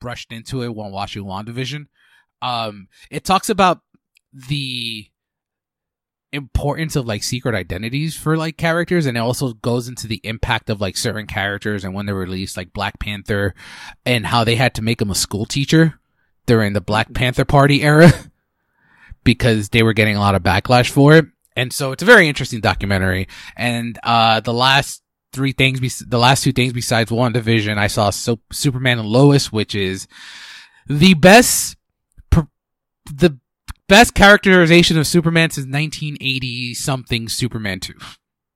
[0.00, 1.86] brushed into it while watching WandaVision.
[2.40, 3.80] Um, it talks about
[4.32, 5.06] the
[6.32, 10.70] importance of like secret identities for like characters and it also goes into the impact
[10.70, 13.54] of like certain characters and when they were released like Black Panther
[14.06, 16.00] and how they had to make him a school teacher
[16.46, 18.10] during the Black Panther party era
[19.24, 21.26] because they were getting a lot of backlash for it.
[21.54, 23.28] And so it's a very interesting documentary.
[23.54, 28.08] And uh the last three things be- the last two things besides WandaVision I saw
[28.10, 30.08] so- Superman and Lois which is
[30.88, 31.76] the best
[33.04, 33.38] the
[33.92, 37.92] best characterization of Superman since 1980 something Superman 2.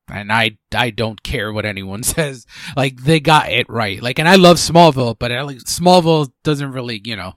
[0.09, 2.47] And I, I don't care what anyone says.
[2.75, 4.03] Like, they got it right.
[4.03, 7.35] Like, and I love Smallville, but like, Smallville doesn't really, you know,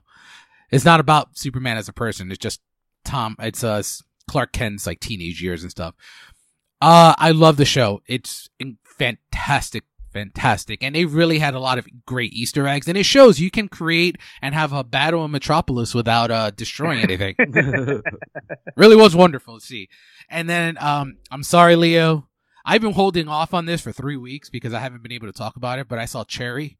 [0.70, 2.30] it's not about Superman as a person.
[2.30, 2.62] It's just
[3.04, 3.82] Tom, it's, uh,
[4.30, 5.94] Clark Kent's like teenage years and stuff.
[6.80, 8.00] Uh, I love the show.
[8.06, 8.48] It's
[8.84, 10.82] fantastic fantastic.
[10.82, 12.88] And they really had a lot of great Easter eggs.
[12.88, 17.00] And it shows you can create and have a battle in Metropolis without uh, destroying
[17.00, 17.34] anything.
[18.76, 19.88] really was wonderful to see.
[20.28, 22.28] And then um, I'm sorry, Leo.
[22.64, 25.32] I've been holding off on this for three weeks because I haven't been able to
[25.32, 26.78] talk about it, but I saw Cherry.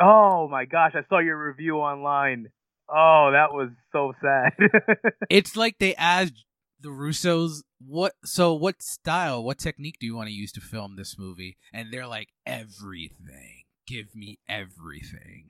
[0.00, 2.48] Oh my gosh, I saw your review online.
[2.88, 4.52] Oh, that was so sad.
[5.30, 6.44] it's like they asked
[6.80, 10.96] the Russos, what so what style, what technique do you want to use to film
[10.96, 11.56] this movie?
[11.72, 13.64] And they're like, everything.
[13.86, 15.48] Give me everything.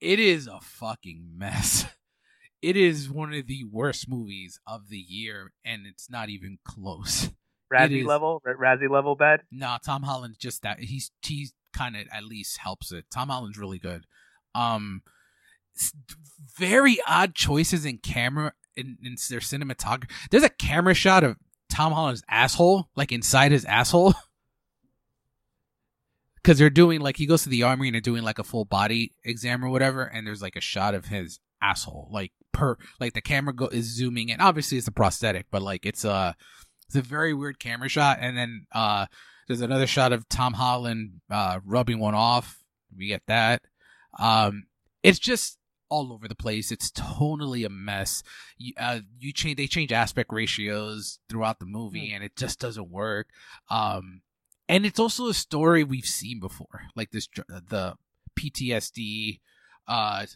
[0.00, 1.86] It is a fucking mess.
[2.62, 7.28] It is one of the worst movies of the year, and it's not even close.
[7.70, 9.42] Razzie is- level, Razzie level bad.
[9.52, 13.04] No, Tom holland's just that he's he's kind of at least helps it.
[13.12, 14.06] Tom Holland's really good.
[14.54, 15.02] Um,
[16.56, 20.10] very odd choices in camera in, in their cinematography.
[20.30, 21.36] There's a camera shot of
[21.68, 24.14] Tom Holland's asshole, like inside his asshole.
[26.44, 28.66] Cause they're doing like he goes to the army and they're doing like a full
[28.66, 33.14] body exam or whatever, and there's like a shot of his asshole, like per like
[33.14, 34.42] the camera go is zooming in.
[34.42, 36.36] Obviously, it's a prosthetic, but like it's a
[36.86, 38.18] it's a very weird camera shot.
[38.20, 39.06] And then uh
[39.48, 42.62] there's another shot of Tom Holland uh rubbing one off.
[42.94, 43.62] We get that.
[44.18, 44.64] Um,
[45.02, 45.58] it's just
[45.94, 46.72] all over the place.
[46.72, 48.22] It's totally a mess.
[48.58, 52.90] You, uh, you change they change aspect ratios throughout the movie, and it just doesn't
[52.90, 53.28] work.
[53.70, 54.22] Um,
[54.68, 57.94] and it's also a story we've seen before, like this the
[58.38, 59.40] PTSD
[59.86, 60.26] uh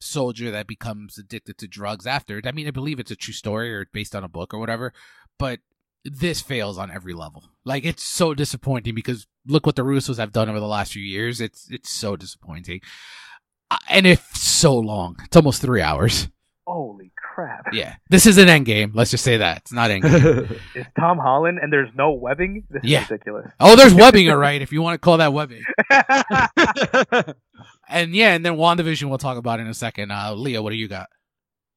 [0.00, 2.42] soldier that becomes addicted to drugs after.
[2.44, 4.92] I mean, I believe it's a true story or based on a book or whatever,
[5.38, 5.60] but
[6.04, 7.44] this fails on every level.
[7.64, 11.02] Like it's so disappointing because look what the Russos have done over the last few
[11.02, 11.40] years.
[11.40, 13.31] It's it's so disappointing, uh,
[13.88, 15.16] and if so long.
[15.24, 16.28] It's almost three hours.
[16.66, 17.66] Holy crap!
[17.72, 18.92] Yeah, this is an end game.
[18.94, 20.60] Let's just say that it's not end game.
[20.74, 22.64] It's Tom Holland, and there's no webbing.
[22.70, 23.50] This is ridiculous.
[23.58, 25.64] oh, there's webbing, all right, if you want to call that webbing.
[27.88, 30.10] And yeah, and then WandaVision we'll talk about in a second.
[30.10, 31.08] Uh, Leo, what do you got?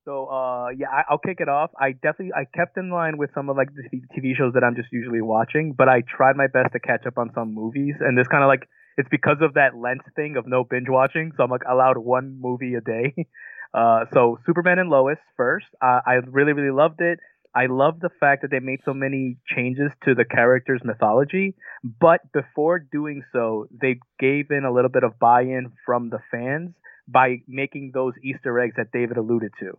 [0.05, 1.71] So uh yeah, I, I'll kick it off.
[1.79, 3.83] I definitely I kept in line with some of like the
[4.15, 7.17] TV shows that I'm just usually watching, but I tried my best to catch up
[7.17, 10.47] on some movies, and this kind of like it's because of that Lent thing of
[10.47, 11.31] no binge watching.
[11.35, 13.13] So I'm like allowed one movie a day.
[13.73, 15.65] Uh, so Superman and Lois first.
[15.81, 17.19] Uh, I really really loved it.
[17.53, 22.21] I love the fact that they made so many changes to the character's mythology, but
[22.31, 26.71] before doing so, they gave in a little bit of buy-in from the fans
[27.05, 29.77] by making those Easter eggs that David alluded to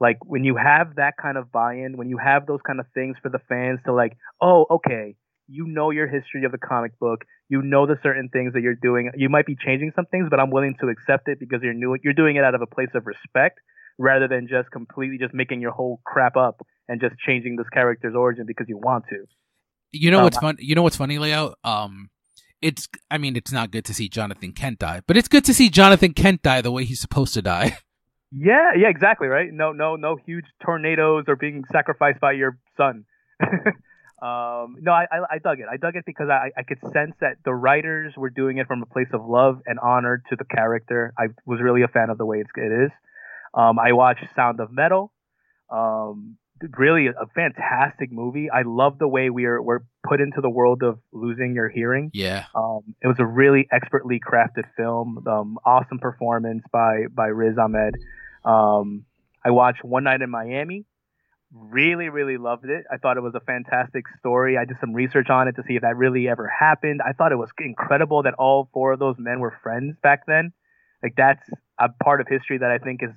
[0.00, 3.16] like when you have that kind of buy-in when you have those kind of things
[3.22, 5.16] for the fans to like oh okay
[5.48, 8.74] you know your history of the comic book you know the certain things that you're
[8.74, 11.74] doing you might be changing some things but i'm willing to accept it because you're
[11.74, 13.58] new you're doing it out of a place of respect
[13.98, 18.14] rather than just completely just making your whole crap up and just changing this character's
[18.14, 19.24] origin because you want to
[19.92, 20.56] You know Um, what's fun?
[20.58, 21.54] You know what's funny, Leo?
[21.64, 22.10] Um,
[22.60, 25.54] it's I mean, it's not good to see Jonathan Kent die, but it's good to
[25.54, 27.78] see Jonathan Kent die the way he's supposed to die.
[28.30, 33.06] yeah yeah exactly right no no no huge tornadoes or being sacrificed by your son
[34.20, 35.66] um no I, I i dug it.
[35.70, 38.82] I dug it because i i could sense that the writers were doing it from
[38.82, 41.12] a place of love and honor to the character.
[41.18, 42.90] I was really a fan of the way it's, it is.
[43.54, 45.12] Um i watched sound of metal.
[45.70, 46.38] Um
[46.76, 48.48] really a, a fantastic movie.
[48.50, 52.10] I love the way we are we're put into the world of losing your hearing.
[52.12, 55.24] Yeah, um, it was a really expertly crafted film.
[55.26, 57.94] Um, awesome performance by by Riz Ahmed.
[58.44, 59.04] Um,
[59.44, 60.84] I watched One Night in Miami.
[61.52, 62.84] Really, really loved it.
[62.92, 64.58] I thought it was a fantastic story.
[64.58, 67.00] I did some research on it to see if that really ever happened.
[67.06, 70.52] I thought it was incredible that all four of those men were friends back then.
[71.02, 71.42] Like that's
[71.80, 73.10] a part of history that I think is,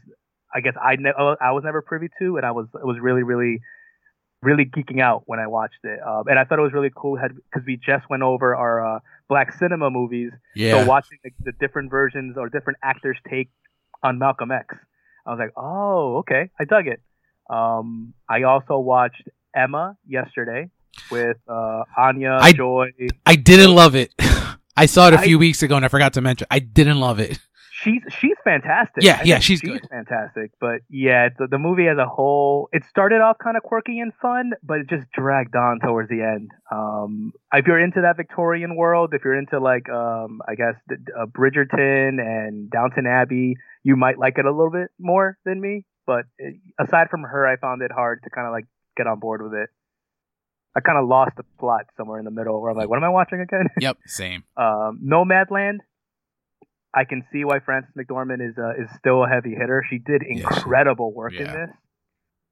[0.54, 3.24] I guess I ne- I was never privy to, and I was it was really,
[3.24, 3.60] really
[4.42, 6.00] really geeking out when I watched it.
[6.06, 9.00] Um, and I thought it was really cool because we just went over our uh,
[9.30, 10.32] black cinema movies.
[10.56, 10.84] yeah.
[10.84, 13.50] So watching the, the different versions or different actors' take
[14.02, 14.76] on Malcolm X,
[15.26, 17.02] I was like, oh, okay, I dug it.
[17.52, 19.24] Um, I also watched
[19.56, 20.70] Emma yesterday
[21.12, 22.92] with uh, Anya I- Joy.
[23.26, 24.14] I didn't love it.
[24.78, 26.48] I saw it a few weeks ago and I forgot to mention.
[26.50, 27.38] I didn't love it.
[27.84, 29.04] She's she's fantastic.
[29.04, 29.88] Yeah, I yeah, she's she's good.
[29.90, 30.52] fantastic.
[30.60, 34.14] But yeah, the, the movie as a whole, it started off kind of quirky and
[34.22, 36.52] fun, but it just dragged on towards the end.
[36.72, 40.98] Um, if you're into that Victorian world, if you're into like, um, I guess the,
[41.20, 45.84] uh, Bridgerton and Downton Abbey, you might like it a little bit more than me.
[46.06, 46.26] But
[46.80, 48.66] aside from her, I found it hard to kind of like
[48.98, 49.70] get on board with it.
[50.76, 53.04] I kind of lost the plot somewhere in the middle, where I'm like, what am
[53.04, 53.68] I watching again?
[53.80, 54.44] Yep, same.
[54.58, 55.80] um, Nomadland.
[56.94, 59.84] I can see why Frances McDormand is uh, is still a heavy hitter.
[59.90, 60.42] She did Yes.
[60.44, 61.70] incredible work in this.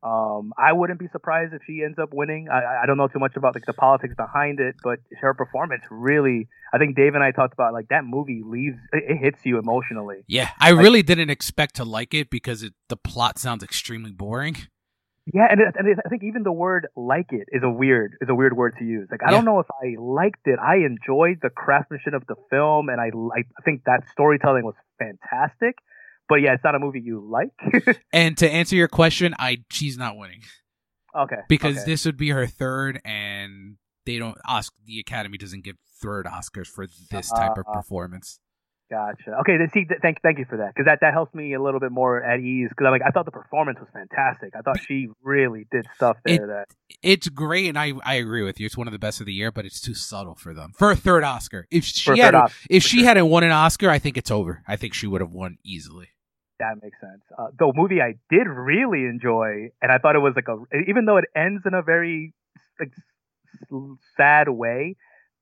[0.02, 2.48] Um, I wouldn't be surprised if she ends up winning.
[2.50, 5.84] I- I, don't know too much about like the politics behind it, but her performance
[5.92, 6.48] really.
[6.74, 9.60] I think Dave and I talked about like that movie leaves it, it hits you
[9.60, 10.24] emotionally.
[10.28, 14.12] Yeah, I Like- really didn't expect to like it because it, the plot sounds extremely
[14.12, 14.56] boring.
[15.32, 18.16] Yeah, and, it, and it, I think even the word "like it" is a weird
[18.22, 19.08] is a weird word to use.
[19.12, 19.36] Like I Yeah.
[19.38, 20.58] don't know if I liked it.
[20.60, 25.76] I enjoyed the craftsmanship of the film, and I I think that storytelling was fantastic.
[26.30, 27.50] But yeah, it's not a movie you like.
[28.14, 30.42] And to answer your question, I she's not winning
[31.18, 31.86] okay, because okay.
[31.86, 36.68] this would be her third, and they don't ask the Academy doesn't give third Oscars
[36.68, 38.40] for this type of Uh, performance.
[38.92, 39.38] Gotcha.
[39.42, 41.62] Okay, then see, th- thank thank you for that because that, that helps me a
[41.62, 44.56] little bit more at ease because I'm like I thought the performance was fantastic.
[44.58, 46.66] I thought she really did stuff there It- that
[47.04, 48.66] It's great, and I I agree with you.
[48.66, 50.90] It's one of the best of the year, but it's too subtle for them for
[50.90, 51.68] a third Oscar.
[51.70, 53.06] If she had Oscar, if she sure.
[53.08, 54.64] hadn't won an Oscar, I think it's over.
[54.68, 56.08] I think she would have won easily.
[56.60, 57.22] That makes sense.
[57.38, 60.58] Uh, the movie I did really enjoy, and I thought it was like a
[60.90, 62.34] even though it ends in a very
[62.80, 62.92] like
[64.18, 64.96] sad way,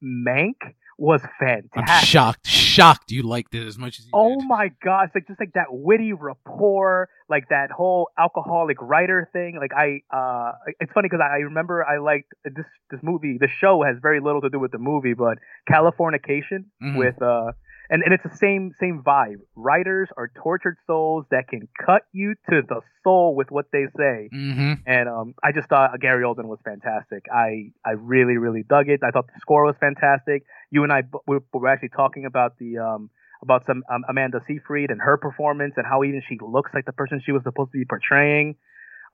[0.04, 0.56] Mank
[0.98, 1.72] was fantastic.
[1.76, 4.48] I'm shocked, shocked you liked it as much as you Oh did.
[4.48, 5.10] my gosh!
[5.14, 9.58] Like just like that witty rapport, like that whole alcoholic writer thing.
[9.60, 13.38] Like I, uh, it's funny because I remember I liked this this movie.
[13.40, 15.38] The show has very little to do with the movie, but
[15.70, 16.98] Californication Mhm.
[16.98, 17.52] with uh,
[17.90, 19.38] and and it's the same same vibe.
[19.56, 24.30] Writers are tortured souls that can cut you to the soul with what they say.
[24.32, 27.26] hmm And um, I just thought Gary Oldman was fantastic.
[27.34, 29.02] I, I really, really dug it.
[29.04, 30.44] I thought the score was fantastic.
[30.72, 33.10] You and I we were actually talking about the um,
[33.42, 36.92] about some um, Amanda Seyfried and her performance and how even she looks like the
[36.92, 38.56] person she was supposed to be portraying.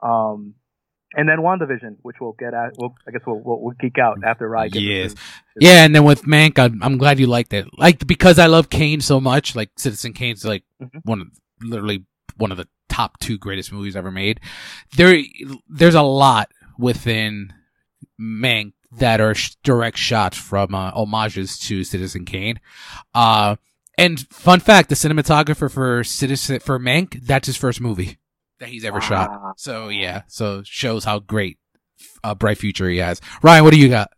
[0.02, 0.56] Um,
[1.16, 2.74] and then WandaVision, which we'll get at.
[2.78, 5.12] We'll, I guess we'll, we'll, we'll geek out after Rye gets Yes.
[5.12, 5.20] his-
[5.60, 7.68] Yeah, and then with Mank, I'm, I'm glad you liked it.
[7.78, 9.56] Like because I love Kane so much.
[9.56, 11.02] Like Citizen Kane's like Mhm.
[11.04, 11.28] one of
[11.62, 12.06] literally
[12.38, 14.40] one of the top two greatest movies ever made.
[14.98, 15.22] There,
[15.70, 17.54] there's a lot within
[18.20, 22.60] Mank that are sh- direct shots from uh, homages to Citizen Kane.
[23.14, 23.56] Uh,
[23.98, 28.18] and fun fact: the cinematographer for Citizen for Mank, that's his first movie
[28.64, 29.60] that he's ever shot.
[29.60, 31.58] So yeah, so shows how great
[32.24, 33.20] a bright future he has.
[33.42, 34.10] Ryan, what do you got?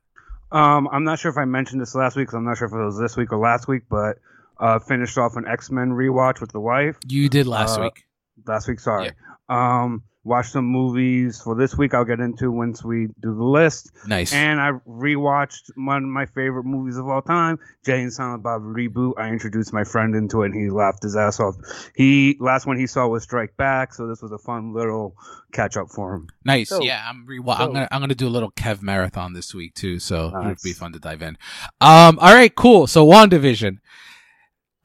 [0.51, 2.73] Um, I'm not sure if I mentioned this last week, so I'm not sure if
[2.73, 4.17] it was this week or last week, but
[4.59, 8.05] uh, finished off an X Men rewatch with the wife You did last Uh, week.
[8.47, 8.79] last week.
[8.79, 9.11] Sorry.
[9.49, 11.93] Um, watched some movies for this week.
[11.93, 13.91] I'll get into once we do the list.
[14.07, 14.33] Nice.
[14.33, 18.63] And I rewatched one of my favorite movies of all time, Jay and Silent Bob
[18.63, 19.13] reboot.
[19.17, 21.55] I introduced my friend into it, and he laughed his ass off.
[21.95, 25.15] He last one he saw was Strike Back, so this was a fun little
[25.53, 26.27] catch up for him.
[26.43, 26.69] nice.
[26.69, 29.75] So- yeah, I'm re- I'm gonna I'm gonna do a little Kev marathon this week
[29.75, 31.37] too, so it'd be fun to dive in.
[31.79, 32.87] Um, all right, cool.
[32.87, 33.77] So WandaVision.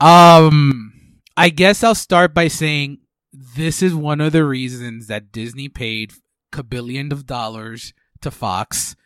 [0.01, 0.93] Um,
[1.37, 2.99] I guess I'll start by saying
[3.33, 6.13] this is one of the reasons that Disney paid
[6.57, 8.97] a billion of dollars to Fox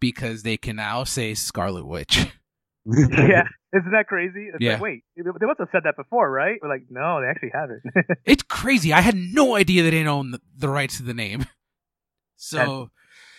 [0.00, 2.26] because they can now say Scarlet Witch.
[2.86, 3.42] yeah,
[3.74, 4.48] isn't that crazy?
[4.52, 4.74] It's Yeah.
[4.74, 6.58] like, wait, they must have said that before, right?
[6.62, 7.82] We're like, no, they actually haven't.
[8.24, 8.92] It's crazy.
[8.92, 11.46] I had no idea they didn't own the, the rights to the name.
[12.38, 12.90] So,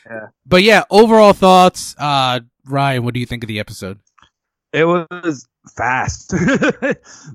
[0.10, 0.28] Yeah.
[0.46, 1.96] but yeah, overall thoughts.
[2.00, 4.00] Uh, Ryan, what do you think of the episode?
[4.74, 6.34] It was fast.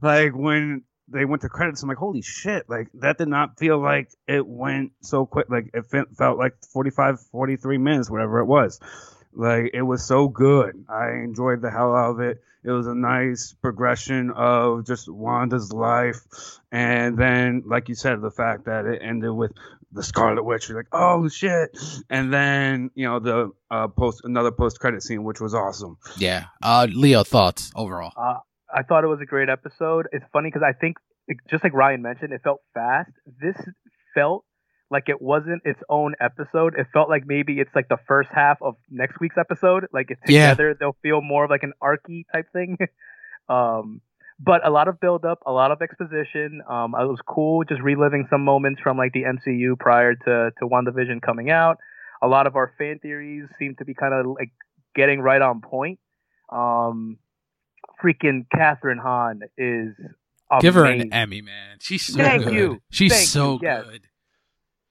[0.02, 2.68] like when they went to credits, I'm like, holy shit!
[2.68, 5.46] Like that did not feel like it went so quick.
[5.48, 8.80] Like it fe- felt like 45, 43 minutes, whatever it was.
[9.32, 10.84] Like it was so good.
[10.88, 12.42] I enjoyed the hell out of it.
[12.64, 16.20] It was a nice progression of just Wanda's life,
[16.70, 19.52] and then, like you said, the fact that it ended with
[19.90, 20.68] the Scarlet Witch.
[20.68, 21.76] You're like, oh shit!
[22.08, 25.98] And then you know the uh, post another post credit scene, which was awesome.
[26.16, 26.46] Yeah.
[26.62, 28.12] Uh, Leo, thoughts overall.
[28.16, 28.38] Uh,
[28.74, 30.08] I thought it was a great episode.
[30.12, 30.96] It's funny because I think,
[31.28, 33.10] it, just like Ryan mentioned, it felt fast.
[33.40, 33.56] This
[34.14, 34.44] felt
[34.90, 36.74] like it wasn't its own episode.
[36.78, 39.86] It felt like maybe it's like the first half of next week's episode.
[39.92, 40.50] Like it's Yeah.
[40.50, 42.76] together, they'll feel more of like an archy type thing.
[43.48, 44.00] um,
[44.38, 46.62] but a lot of build up, a lot of exposition.
[46.68, 50.66] Um, it was cool just reliving some moments from like the MCU prior to to
[50.66, 51.78] WandaVision coming out.
[52.22, 54.52] a lot of our fan theories seem to be kind of like
[54.94, 55.98] getting right on point.
[56.50, 57.18] Um,
[58.02, 59.94] freaking Kathryn Hahn is
[60.50, 60.60] amazing.
[60.60, 61.78] Give her an Emmy, man.
[61.80, 62.54] She's so Thank good.
[62.54, 62.82] you.
[62.90, 63.60] She's Thank so you.
[63.62, 63.84] Yes.
[63.84, 64.06] good.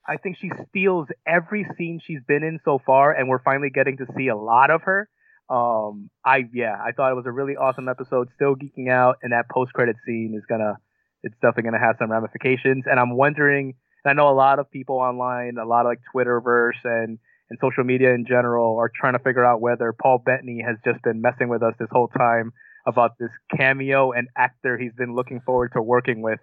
[0.08, 3.98] I think she steals every scene she's been in so far, and we're finally getting
[3.98, 5.08] to see a lot of her.
[5.50, 8.30] Um, I yeah, I thought it was a really awesome episode.
[8.36, 10.78] Still geeking out, and that post credit scene is gonna,
[11.24, 12.86] it's definitely gonna have some ramifications.
[12.90, 16.00] And I'm wondering, and I know a lot of people online, a lot of like
[16.14, 20.64] Twitterverse and and social media in general are trying to figure out whether Paul Bettany
[20.66, 22.54] has just been messing with us this whole time
[22.88, 26.40] about this cameo and actor he's been looking forward to working with.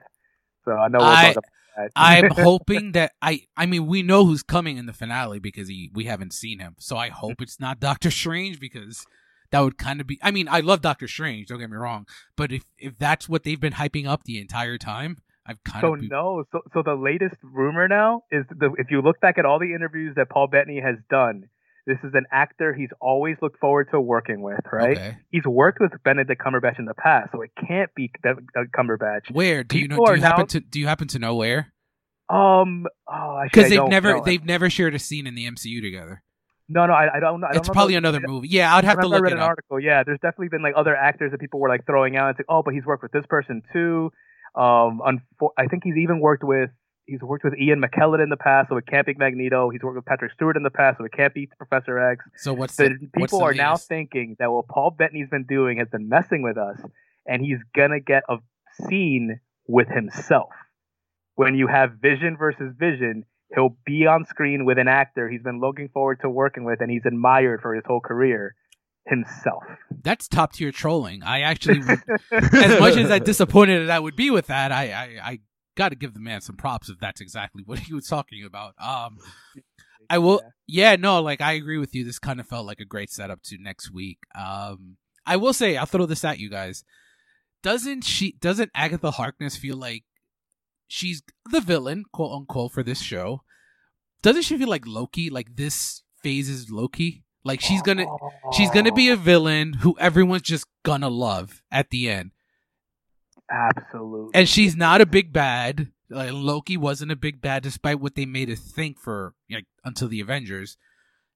[0.65, 1.53] So I know we'll I- talk about that.
[1.95, 5.91] I'm hoping that I I mean we know who's coming in the finale because he
[5.95, 6.75] we haven't seen him.
[6.79, 9.05] So I hope it's not Doctor Strange because
[9.53, 12.07] that would kind of be I mean I love Doctor Strange, don't get me wrong,
[12.37, 15.95] but if if that's what they've been hyping up the entire time, I've kind So
[15.95, 19.39] of be- no, so so the latest rumor now is the if you look back
[19.39, 21.45] at all the interviews that Paul Bettany has done,
[21.89, 24.97] this is an actor he's always looked forward to working with, right?
[24.97, 25.17] Okay.
[25.31, 28.35] He's worked with Benedict Cumberbatch in the past, so it can't be uh,
[28.77, 29.33] Cumberbatch.
[29.33, 31.73] Where do you know do you happen now- to do you happen to know where?
[32.31, 36.23] Um, oh, Because I they've never they've never shared a scene in the MCU together.
[36.69, 37.47] no, no, I, I don't know.
[37.47, 38.49] I don't It's know probably another movie.
[38.49, 39.49] Yeah, I'd have to look read it an up.
[39.49, 39.81] article.
[39.81, 42.31] Yeah, there's definitely been like other actors that people were like throwing out.
[42.31, 44.13] It's like, oh, but he's worked with this person too.
[44.55, 46.69] Um, unfo- I think he's even worked with
[47.09, 49.71] he's worked with Ian McKellen in the past, so it can't be Magneto.
[49.71, 52.25] He's worked with Patrick Stewart in the past, so it can't be Professor X.
[52.37, 55.79] So what's the what's people the are now thinking that what Paul Bettany's been doing
[55.79, 56.81] has been messing with us,
[57.27, 58.37] and he's gonna get a
[58.87, 60.51] scene with himself.
[61.35, 65.61] When you have Vision versus Vision, he'll be on screen with an actor he's been
[65.61, 68.55] looking forward to working with, and he's admired for his whole career.
[69.07, 69.65] Himself.
[70.03, 71.23] That's top tier trolling.
[71.23, 74.93] I actually would as much as I disappointed as I would be with that, I
[74.93, 75.39] I, I
[75.79, 78.75] got to give the man some props if that's exactly what he was talking about.
[78.79, 79.19] Um,
[80.11, 80.43] I will.
[80.67, 82.05] Yeah, no, like I agree with you.
[82.05, 84.19] This kind of felt like a great setup to next week.
[84.35, 86.85] Um, I will say, I'll throw this at you guys.
[87.63, 88.33] Doesn't she?
[88.41, 90.05] Doesn't Agatha Harkness feel like
[90.87, 93.43] she's the villain, quote unquote, for this show?
[94.23, 95.31] Doesn't she feel like Loki?
[95.31, 97.25] Like this phase is Loki.
[97.45, 98.07] Like she's gonna
[98.53, 102.33] she's gonna be a villain who everyone's just gonna love at the end.
[103.51, 104.31] Absolutely.
[104.35, 105.89] And she's not a big bad.
[106.11, 110.09] Like Loki wasn't a big bad, despite what they made us think for like until
[110.09, 110.77] the Avengers.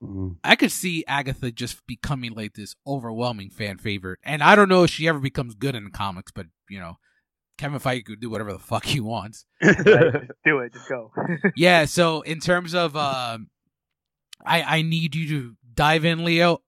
[0.03, 0.37] Mhm.
[0.43, 4.83] I could see Agatha just becoming like this overwhelming fan favorite, and I don't know
[4.85, 6.97] if she ever becomes good in the comics, but you know,
[7.59, 9.45] Kevin Feige could do whatever the fuck he wants.
[9.63, 10.73] Right, do it.
[10.73, 11.13] Just go.
[11.57, 11.85] yeah.
[11.85, 13.49] So in terms of, um,
[14.45, 16.63] I I need you to dive in, Leo.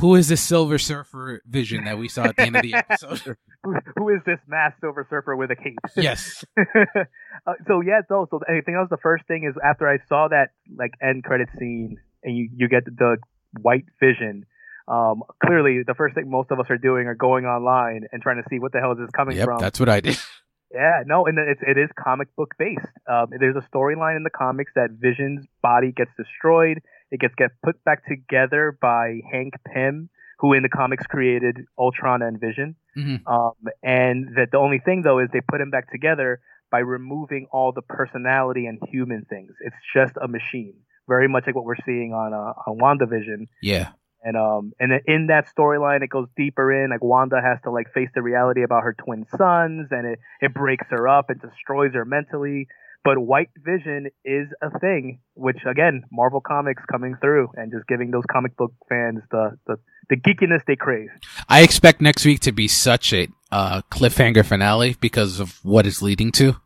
[0.00, 3.36] Who is this Silver Surfer vision that we saw at the end of the episode?
[3.96, 5.78] Who- is this masked Silver Surfer with a cape?
[5.96, 6.44] yes.
[6.56, 9.98] uh, so yeah, so so I think that was the first thing is after I
[10.08, 13.16] saw that like end credit scene and you you get the
[13.60, 14.46] white vision.
[14.86, 18.42] Um, clearly, the first thing most of us are doing are going online and trying
[18.42, 19.44] to see what the hell is this coming Yep.
[19.46, 19.58] from.
[19.60, 20.16] That's what I did.
[20.70, 22.84] Yeah, no, and it's it is comic book based.
[23.10, 26.82] Um, there's a storyline in the comics that Vision's body gets destroyed.
[27.10, 32.22] It gets get put back together by Hank Pym, who in the comics created Ultron
[32.22, 32.76] and Vision.
[32.96, 33.26] Mhm.
[33.26, 33.52] Um,
[33.82, 36.40] and that the only thing though is they put him back together
[36.70, 39.52] by removing all the personality and human things.
[39.60, 40.74] It's just a machine,
[41.08, 43.46] very much like what we're seeing on uh, on WandaVision.
[43.62, 43.88] Yeah.
[44.22, 47.92] And um and in that storyline it goes deeper in like Wanda has to like
[47.94, 51.94] face the reality about her twin sons and it it breaks her up and destroys
[51.94, 52.66] her mentally.
[53.04, 58.10] But White Vision is a thing, which again, Marvel Comics coming through and just giving
[58.10, 59.76] those comic book fans the the,
[60.10, 61.08] the geekiness they crave.
[61.48, 66.02] I expect next week to be such a uh, cliffhanger finale because of what it's
[66.02, 66.56] leading to.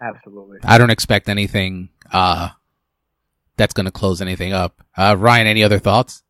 [0.00, 0.58] Absolutely.
[0.64, 2.48] I don't expect anything uh,
[3.56, 4.82] that's going to close anything up.
[4.96, 6.22] Uh, Ryan, any other thoughts?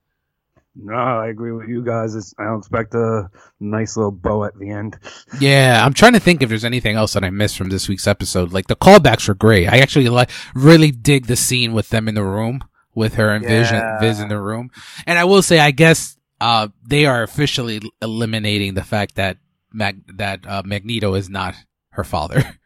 [0.75, 2.15] No, I agree with you guys.
[2.15, 3.29] It's, I don't expect a
[3.61, 4.99] nice little bow at the end.
[5.39, 8.07] Yeah, I'm trying to think if there's anything else that I missed from this week's
[8.07, 8.53] episode.
[8.53, 9.69] Like the callbacks were great.
[9.69, 12.65] I actually like really dig the scene with them in the room
[12.95, 14.01] with her and Vision, Yeah.
[14.01, 14.71] Viz in the room.
[15.07, 19.37] And I will say, I guess uh, they are officially eliminating the fact that
[19.75, 21.55] Mag- that uh, Magneto is not
[21.91, 22.43] her father.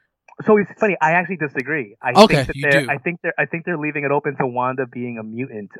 [0.44, 0.98] So it's funny.
[1.00, 1.96] I actually disagree.
[2.02, 2.90] I Okay, think that you do.
[2.90, 3.32] I think they're.
[3.38, 5.70] I think they're leaving it open to Wanda being a mutant.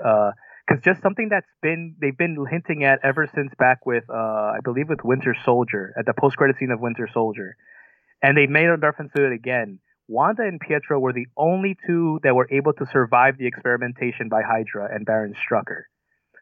[0.66, 4.14] Because just something that's been they've been hinting at ever since back with uh,
[4.56, 7.56] I believe with Winter Soldier at the post credit scene of Winter Soldier,
[8.22, 9.78] and they made a reference to it again.
[10.08, 14.42] Wanda and Pietro were the only two that were able to survive the experimentation by
[14.42, 15.82] Hydra and Baron Strucker.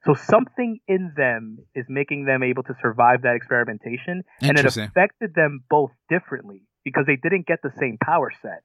[0.05, 5.35] So something in them is making them able to survive that experimentation, and it affected
[5.35, 8.63] them both differently because they didn't get the same power set.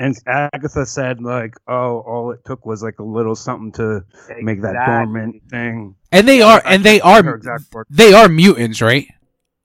[0.00, 4.02] And Agatha said, like, oh, all it took was like a little something to
[4.40, 5.94] make that dormant thing.
[6.10, 7.38] And they are, and they are,
[7.90, 9.06] they are mutants, right?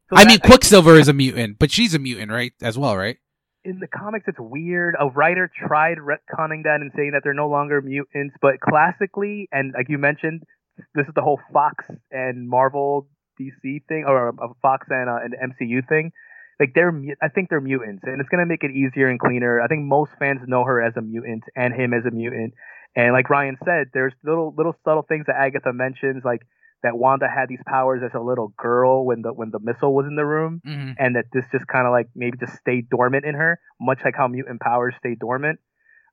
[0.10, 2.52] So I that- mean, Quicksilver is a mutant, but she's a mutant, right?
[2.62, 3.18] As well, right?
[3.64, 4.96] in the comics it's weird.
[5.00, 9.74] A writer tried retconning that and saying that they're no longer mutants, but classically and
[9.76, 10.44] like you mentioned,
[10.94, 13.08] this is the whole Fox and Marvel
[13.42, 16.12] DC thing, or a Fox and uh, an MCU thing.
[16.60, 19.62] Like they're, I think they're mutants, and it's gonna make it easier and cleaner.
[19.62, 22.54] I think most fans know her as a mutant and him as a mutant.
[22.96, 26.42] And like Ryan said, there's little little subtle things that Agatha mentions, like
[26.84, 30.06] that Wanda had these powers as a little girl when the when the missile was
[30.06, 33.26] in the room hmm and that this just kind of like maybe just stayed dormant
[33.26, 35.60] in her, much like how mutant powers stay dormant.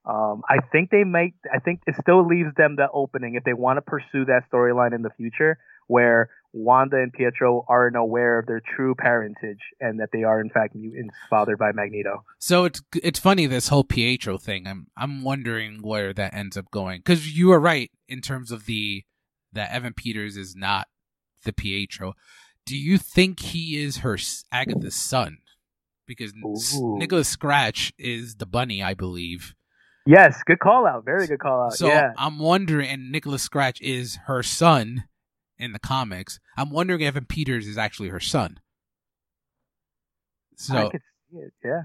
[0.05, 1.34] Um, I think they might.
[1.53, 4.93] I think it still leaves them the opening if they want to pursue that storyline
[4.93, 10.11] in the future, where Wanda and Pietro aren't aware of their true parentage and that
[10.12, 12.24] they are in fact mutants fathered by Magneto.
[12.39, 14.66] So it's it's funny this whole Pietro thing.
[14.66, 18.66] I'm I'm wondering where that ends up going because you are right in terms of
[18.66, 19.05] the
[19.53, 20.89] that Evan Peters is not
[21.45, 22.14] the Pietro.
[22.66, 24.18] Do you think he is her
[24.53, 25.39] Agatha's son?
[26.07, 26.99] Because Ooh.
[26.99, 29.55] Nicholas Scratch is the bunny, I believe.
[30.05, 31.05] Yes, good call out.
[31.05, 31.74] Very good call out.
[31.74, 32.12] So yeah.
[32.16, 35.05] I'm wondering, and Nicholas Scratch is her son
[35.63, 36.39] in the comics.
[36.57, 38.59] I'm wondering if Evan Peters is actually her son.
[38.61, 41.53] I So, it.
[41.65, 41.83] Yeah.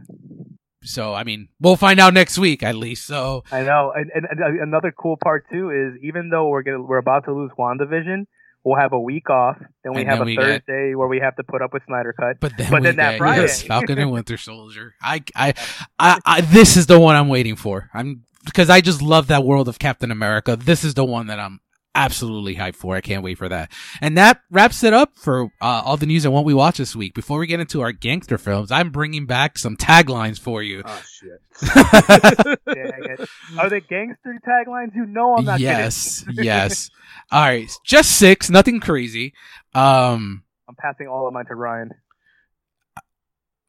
[0.83, 3.05] so I mean, we'll find out next week at least.
[3.07, 6.81] So, I know, and, and, and another cool part too is even though we're gonna
[6.81, 8.25] we're about to lose WandaVision,
[8.63, 9.57] we'll have a week off.
[9.83, 11.73] Then we And have then a we get- Thursday where we have to put up
[11.73, 12.39] with Snyder Cut.
[12.39, 14.93] but then, But then that Friday- yes, Falcon and Winter Soldier.
[15.01, 15.53] I, I,
[15.99, 17.89] I, I, this is the one I'm waiting for.
[17.93, 20.55] I'm because I just love that world of Captain America.
[20.55, 21.59] This is the one that I'm
[21.97, 22.95] absolutely hyped for.
[22.95, 23.71] I can't wait for that.
[24.01, 26.95] And that wraps it up for uh, all the news and what we watch this
[26.95, 27.15] week.
[27.15, 30.83] Before we get into our gangster films, I'm bringing back some taglines for you.
[30.85, 31.41] Oh shit!
[33.57, 34.95] Are they gangster taglines?
[34.95, 36.89] You know I'm not yes, yes.
[37.31, 39.33] All right, just six, nothing crazy.
[39.73, 41.91] Um, I'm passing all of mine to Ryan.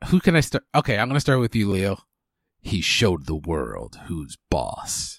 [0.09, 0.65] who can I start?
[0.75, 1.99] Okay, I'm gonna start with you, Leo.
[2.61, 5.18] He showed the world who's boss.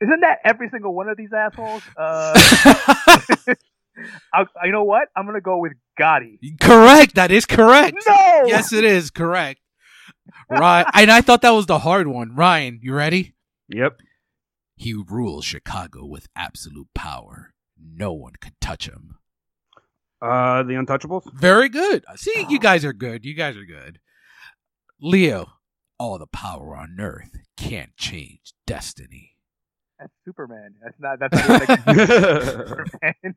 [0.00, 1.82] Isn't that every single one of these assholes?
[1.98, 3.54] Uh,
[4.32, 5.08] I, you know what?
[5.16, 6.38] I'm gonna go with Gotti.
[6.60, 7.16] correct.
[7.16, 7.96] That is correct.
[8.06, 8.42] No.
[8.46, 9.60] Yes, it is correct.
[10.48, 12.34] Right, and I thought that was the hard one.
[12.34, 13.34] Ryan, you ready?
[13.68, 13.98] Yep.
[14.76, 17.54] He rules Chicago with absolute power.
[17.76, 19.16] No one could touch him.
[20.22, 21.32] Uh, the Untouchables.
[21.34, 22.04] Very good.
[22.16, 23.24] See, you guys are good.
[23.24, 23.98] You guys are good.
[25.00, 25.46] Leo,
[25.98, 29.32] all the power on earth can't change destiny.
[29.98, 30.74] That's Superman.
[30.82, 31.18] That's not.
[31.18, 31.78] That's not like
[32.56, 33.14] Superman.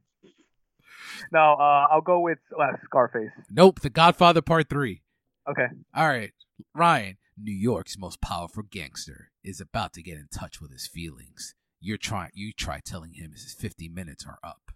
[1.31, 3.31] no, uh, I'll go with uh, Scarface.
[3.49, 5.01] Nope, The Godfather Part 3.
[5.49, 5.65] Okay.
[5.95, 6.31] All right,
[6.75, 11.55] Ryan, New York's most powerful gangster is about to get in touch with his feelings.
[11.79, 14.71] You're trying you try telling him his 50 minutes are up.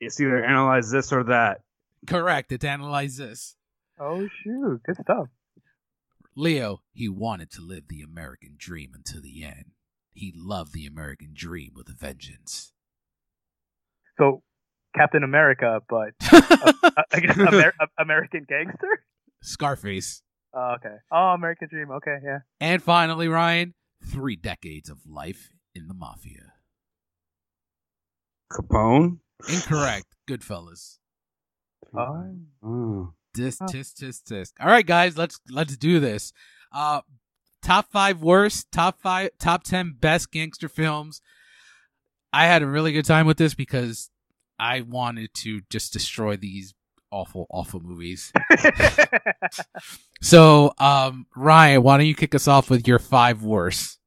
[0.00, 1.60] it's either analyze this or that.
[2.08, 2.48] Correct.
[2.48, 3.54] To analyze this.
[4.00, 5.28] Oh shoot, good stuff.
[6.34, 9.66] Leo, he wanted to live the American dream until the end.
[10.12, 12.72] He loved the American dream with a vengeance.
[14.18, 14.42] So,
[14.94, 16.72] Captain America, but uh,
[17.12, 19.04] I guess Amer- American gangster.
[19.42, 20.22] Scarface.
[20.54, 20.96] Oh, okay.
[21.10, 21.90] Oh, American Dream.
[21.92, 22.40] Okay, yeah.
[22.60, 23.72] And finally, Ryan,
[24.04, 26.52] three decades of life in the mafia.
[28.52, 29.18] Capone.
[29.48, 30.06] Incorrect.
[30.28, 30.98] Goodfellas.
[31.96, 32.34] Oh.
[32.62, 33.12] Oh.
[33.34, 33.66] Dis, Huh.
[33.68, 34.52] tis, tis, tis.
[34.60, 36.34] All right, guys, let's let's do this.
[36.70, 37.00] Uh,
[37.62, 41.20] top five worst, top five, top ten best gangster films.
[42.32, 44.10] I had a really good time with this because
[44.58, 46.74] I wanted to just destroy these
[47.10, 48.32] awful, awful movies.
[50.20, 53.98] So, um, Ryan, why don't you kick us off with your five worst?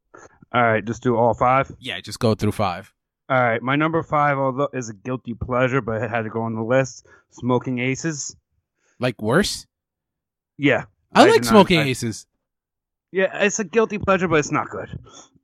[0.54, 1.70] All right, just do all five.
[1.78, 2.94] Yeah, just go through five.
[3.30, 6.44] All right, my number five, although is a guilty pleasure, but it had to go
[6.44, 7.06] on the list.
[7.32, 8.34] Smoking Aces.
[8.98, 9.68] Like worse?
[10.58, 12.28] Yeah, I, I like do not- Smoking I- Aces.
[13.16, 14.90] Yeah, it's a guilty pleasure, but it's not good.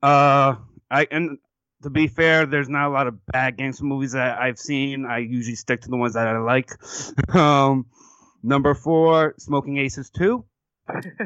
[0.03, 0.55] Uh,
[0.91, 1.37] I and
[1.83, 5.05] to be fair, there's not a lot of bad gangster movies that I've seen.
[5.05, 6.69] I usually stick to the ones that I like.
[7.33, 7.85] um,
[8.43, 10.43] number four, Smoking Aces two.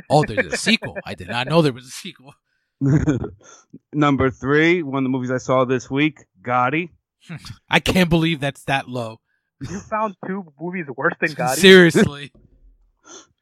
[0.08, 0.96] Oh, there's a sequel.
[1.04, 2.36] I did not know there was a sequel.
[3.94, 6.90] number three, one of the movies I saw this week, Gotti.
[7.72, 9.20] I can't believe that's that low.
[9.68, 11.56] you found two movies worse than Gotti.
[11.56, 12.32] Seriously.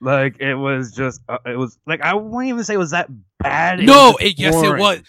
[0.03, 3.09] Like it was just, uh, it was like I wouldn't even say it was that
[3.39, 3.79] bad.
[3.79, 5.01] It no, it, yes, it was.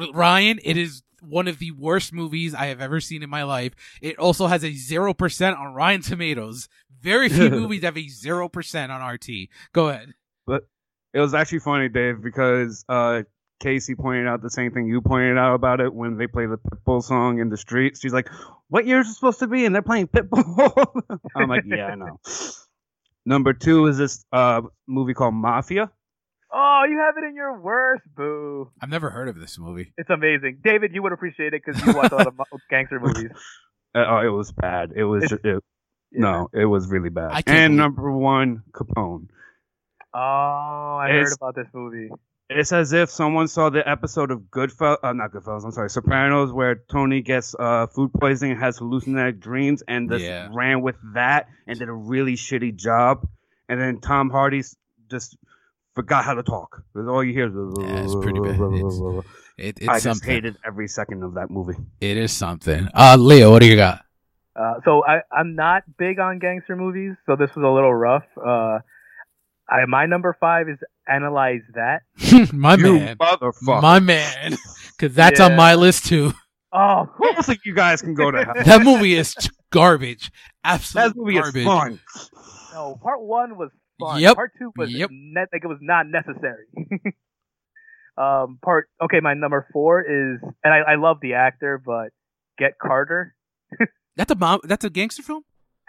[0.00, 3.44] R- Ryan, it is one of the worst movies I have ever seen in my
[3.44, 3.74] life.
[4.02, 6.68] It also has a 0% on Rotten Tomatoes.
[7.00, 9.48] Very few movies have a 0% on RT.
[9.72, 10.14] Go ahead.
[10.46, 10.66] But
[11.14, 13.22] it was actually funny, Dave, because uh,
[13.60, 16.58] Casey pointed out the same thing you pointed out about it when they play the
[16.58, 18.00] Pitbull song in the streets.
[18.00, 18.28] She's like,
[18.68, 21.02] "What year is it supposed to be?" And they're playing Pitbull.
[21.36, 22.20] I'm like, "Yeah, I know."
[23.28, 25.90] Number two is this uh, movie called Mafia.
[26.50, 28.70] Oh, you have it in your worst, boo.
[28.80, 29.92] I've never heard of this movie.
[29.98, 30.60] It's amazing.
[30.64, 32.34] David, you would appreciate it because you watch a lot of
[32.70, 33.30] gangster movies.
[33.94, 34.92] Uh, oh, it was bad.
[34.96, 35.62] It was It's- it,
[36.10, 37.32] no, it was really bad.
[37.32, 39.28] And believe- number one, Capone.
[40.14, 42.08] Oh, I heard about this movie.
[42.50, 46.50] It's as if someone saw the episode of Goodfellas, uh, not Goodfellas, I'm sorry, Sopranos,
[46.50, 50.48] where Tony gets uh, food poisoning and has hallucinatory dreams, and just Yeah.
[50.52, 53.26] ran with that and did a really shitty job.
[53.68, 54.74] And then Tom Hardy's
[55.10, 55.36] just
[55.94, 56.82] forgot how to talk.
[56.94, 57.48] That's all you hear.
[57.48, 58.54] is, Yeah, it's pretty bad.
[58.54, 59.24] It's-
[59.58, 60.30] It, it's I just something.
[60.30, 61.74] hated every second of that movie.
[62.00, 62.88] It is something.
[62.94, 64.04] Uh, Leo, what do you got?
[64.56, 68.24] Uh, so I, I'm not big on gangster movies, so this was a little rough.
[68.38, 68.78] Uh,
[69.68, 70.78] I, my number five is
[71.08, 72.02] Analyze That.
[72.52, 73.82] my you man, motherfucker.
[73.82, 74.56] my man,
[74.96, 76.32] because that's on my list too.
[76.72, 78.54] Oh, I don't think you guys can go to hell.
[78.64, 79.34] That movie is
[79.70, 80.30] garbage.
[80.64, 81.56] Absolute That movie garbage.
[81.56, 82.00] is fun.
[82.74, 84.20] no, part one was fun.
[84.20, 84.34] Yep.
[84.36, 85.08] Part two was Yep.
[85.10, 86.66] ne- like it was not necessary.
[88.18, 92.08] um, part okay, my number four is, and I, I love the actor, but
[92.58, 93.34] Get Carter.
[94.16, 94.60] That's a mom.
[94.64, 95.44] That's a gangster film.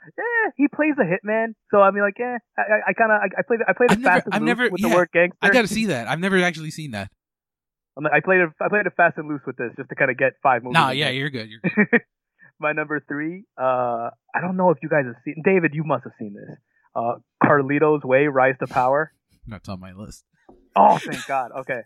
[0.07, 3.27] Eh, he plays a hitman, so I mean, like, eh, I, I- kind of, I,
[3.39, 5.09] I played, I played it never- fast and I've loose never- with yeah, the word
[5.13, 5.37] gangster.
[5.41, 6.07] I got to see that.
[6.07, 7.11] I've never actually seen that.
[7.97, 9.95] I'm like, I played it, I played it fast and loose with this just to
[9.95, 10.75] kind of get five movies.
[10.75, 11.49] Nah, yeah, you're good.
[11.49, 11.59] You're
[11.91, 12.01] good.
[12.59, 13.43] my number three.
[13.59, 15.41] Uh, I don't know if you guys have seen.
[15.43, 16.57] David, you must have seen this.
[16.95, 19.11] Uh, Carlito's Way: Rise to Power.
[19.47, 20.23] That's on my list.
[20.75, 21.51] Oh, thank God.
[21.59, 21.81] Okay.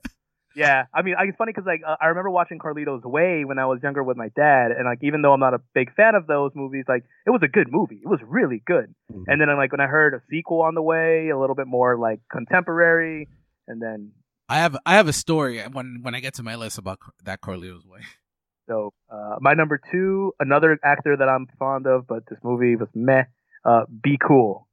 [0.56, 3.66] Yeah, I mean, it's funny because like uh, I remember watching Carlito's Way when I
[3.66, 6.28] was younger with my dad, and like even though I'm not a big fan of
[6.28, 7.99] those movies, like it was a good movie.
[8.04, 8.93] It was really good.
[9.12, 9.24] Mhm.
[9.28, 11.68] And then I'm like when I heard a sequel on the way, a little bit
[11.68, 13.28] more like contemporary,
[13.68, 14.12] and then
[14.47, 17.41] I have I have a story when when I get to my list about that
[17.41, 18.01] Carlito's Way.
[18.70, 22.89] so uh, my number two, another actor that I'm fond of, but this movie was
[22.93, 23.24] meh.
[23.66, 24.68] Uh, Be Cool.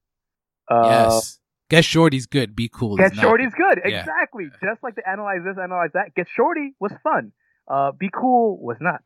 [0.71, 1.40] Uh, yes.
[1.71, 2.55] Get Shorty's good.
[2.55, 2.97] Be cool.
[2.97, 3.15] Not.
[3.15, 3.81] Shorty's good.
[3.87, 4.01] Yeah.
[4.01, 4.47] Exactly.
[4.63, 6.15] Just like the analyze this, analyze that.
[6.15, 7.33] Get Shorty was fun.
[7.67, 9.01] Uh, Be Cool was not.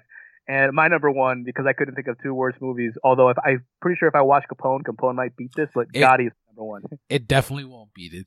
[0.48, 3.64] and my number one, because I couldn't think of two worse movies, although if I'm
[3.80, 6.64] pretty sure if I watch Capone, Capone might beat this, but It- Gotti is number
[6.64, 6.82] one.
[7.08, 8.26] It definitely won't beat it.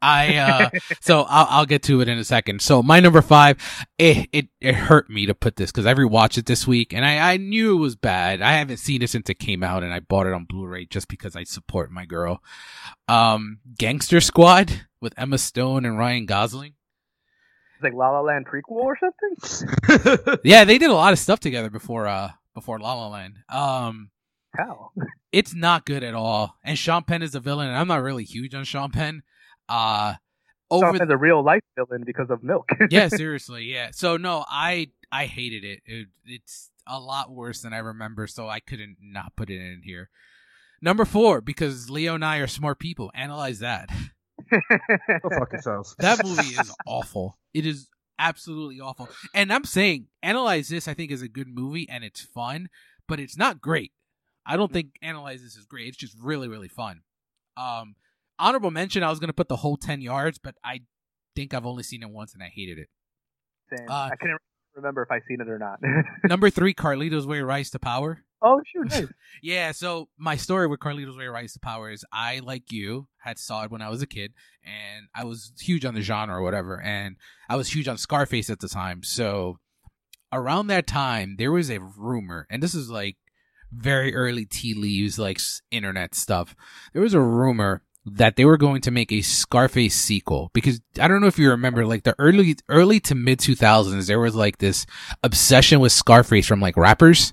[0.00, 0.70] I uh
[1.00, 2.62] so I'll I'll get to it in a second.
[2.62, 3.56] So my number five,
[3.98, 7.04] it it, it hurt me to put this because I rewatched it this week and
[7.04, 8.40] I I knew it was bad.
[8.40, 11.08] I haven't seen it since it came out and I bought it on Blu-ray just
[11.08, 12.42] because I support my girl.
[13.08, 16.74] Um, Gangster Squad with Emma Stone and Ryan Gosling.
[17.74, 20.38] It's like La La Land prequel or something.
[20.44, 23.38] Yeah, they did a lot of stuff together before uh before La La Land.
[23.48, 24.10] Um,
[24.56, 24.90] How?
[25.32, 26.56] it's not good at all.
[26.64, 29.22] And Sean Penn is the villain, and I'm not really huge on Sean Penn.
[29.68, 30.14] Uh,
[30.70, 32.68] over Over the real life villain because of Milk.
[32.90, 33.88] yeah, seriously, yeah.
[33.92, 35.80] So no, I I hated it.
[35.86, 36.08] it.
[36.26, 40.10] It's a lot worse than I remember, so I couldn't not put it in here.
[40.82, 43.10] Number four, because Leo and I are smart people.
[43.14, 43.88] Analyze that.
[44.50, 45.96] Go fuck yourselves.
[45.98, 47.38] That movie is awful.
[47.52, 47.88] It is
[48.18, 49.08] absolutely awful.
[49.34, 52.68] And I'm saying, Analyze This, I think, is a good movie and it's fun,
[53.08, 53.92] but it's not great.
[54.46, 55.88] I don't think Analyze This is great.
[55.88, 57.00] It's just really, really fun.
[57.56, 57.96] Um,
[58.38, 60.82] honorable mention, I was going to put the whole 10 yards, but I
[61.36, 62.88] think I've only seen it once and I hated it.
[63.76, 63.88] Same.
[63.88, 64.38] Uh, I couldn't
[64.74, 65.78] remember if I seen it or not.
[66.24, 68.24] Number three, Carlito's Way Rise to Power.
[68.42, 69.06] oh shoot, nice.
[69.42, 73.38] Yeah, so my story with Carlito's Way Rise to Power is I, like you, had
[73.38, 74.32] saw it when I was a kid,
[74.64, 77.16] and I was huge on the genre or whatever, and
[77.48, 79.02] I was huge on Scarface at the time.
[79.02, 79.58] So
[80.32, 83.16] around that time, there was a rumor, and this is like
[83.72, 86.54] very early tea leaves, like internet stuff.
[86.92, 87.82] There was a rumor
[88.14, 91.50] that they were going to make a Scarface sequel because I don't know if you
[91.50, 94.86] remember, like the early early to mid two thousands, there was like this
[95.22, 97.32] obsession with Scarface from like rappers.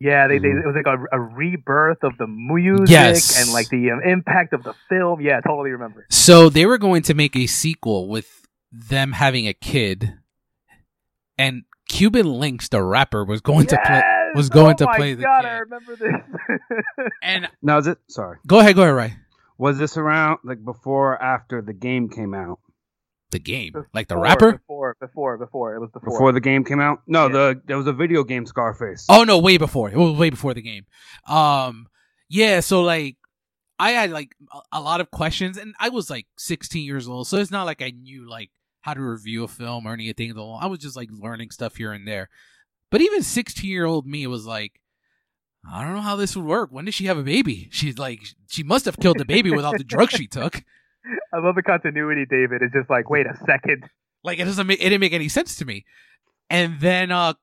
[0.00, 0.64] Yeah, they, they Mhm.
[0.64, 3.40] it was like a, a rebirth of the music Yes.
[3.40, 5.20] and like the um, impact of the film.
[5.20, 6.06] Yeah, totally remember.
[6.10, 10.14] So they were going to make a sequel with them having a kid,
[11.38, 14.02] and Cuban Links, the rapper, was going to play.
[14.34, 15.48] Was going oh to my play the God, kid.
[15.48, 16.10] I remember this.
[17.22, 17.98] And Now is it?
[18.08, 18.38] Sorry.
[18.46, 19.14] go ahead, go ahead, Ray.
[19.62, 22.58] Was this around like before or after the game came out?
[23.30, 24.52] The game, like the rapper.
[24.58, 25.76] Before, before, before.
[25.76, 26.10] It was before.
[26.10, 26.98] Before the game came out?
[27.06, 27.32] No, Yeah.
[27.32, 29.06] the there was a video game Scarface.
[29.08, 29.88] Oh no, way before.
[29.88, 30.84] It was way before the game.
[31.28, 31.86] Um,
[32.28, 32.58] yeah.
[32.58, 33.16] So like,
[33.78, 37.28] I had like a, a lot of questions, and I was like 16 years old,
[37.28, 38.50] so it's not like I knew like
[38.80, 40.34] how to review a film or anything.
[40.34, 42.28] Though I was just like learning stuff here and there.
[42.90, 44.81] But even 16 year old me was like,
[45.70, 46.70] I don't know how this would work.
[46.72, 47.68] When did she have a baby?
[47.70, 50.62] She's like, she must have killed the baby without the drugs she took.
[51.32, 52.62] I love the continuity, David.
[52.62, 53.84] It's just like, wait a second.
[54.24, 55.84] Like it doesn't make it didn't make any sense to me.
[56.48, 57.34] And then uh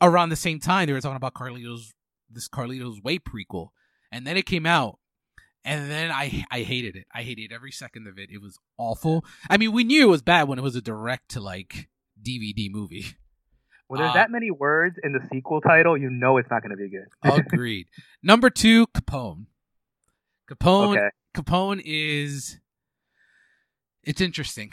[0.00, 1.94] around the same time they were talking about Carlito's
[2.30, 3.68] this Carlito's Way prequel.
[4.12, 4.98] And then it came out.
[5.64, 7.06] And then I I hated it.
[7.12, 8.30] I hated every second of it.
[8.30, 9.24] It was awful.
[9.50, 11.88] I mean, we knew it was bad when it was a direct to like
[12.22, 13.06] DVD movie.
[13.88, 16.70] When there's Uh, that many words in the sequel title, you know it's not going
[16.70, 17.08] to be good.
[17.52, 17.88] Agreed.
[18.22, 19.46] Number two, Capone.
[20.50, 20.96] Capone.
[20.96, 21.08] okay.
[21.34, 22.58] Capone is.
[24.02, 24.72] It's interesting.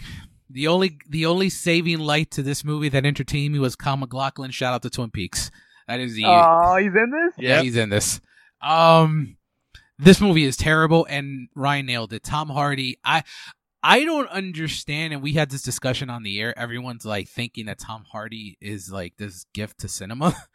[0.50, 4.52] The only the only saving light to this movie that entertained me was Kyle MacLachlan.
[4.52, 5.50] Shout out to Twin Peaks.
[5.88, 7.34] That is the Oh, he's in this?
[7.38, 8.22] yeah he's in this.
[8.62, 9.38] Um,
[9.98, 12.24] this movie is terrible, and Ryan nailed it.
[12.24, 12.98] Tom Hardy.
[13.04, 13.24] I
[13.88, 16.58] I don't understand, and we had this discussion on the air.
[16.58, 20.36] Everyone's like thinking that Tom Hardy is like this gift to cinema.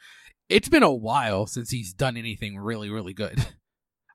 [0.49, 3.39] It's been a while since he's done anything really, really good.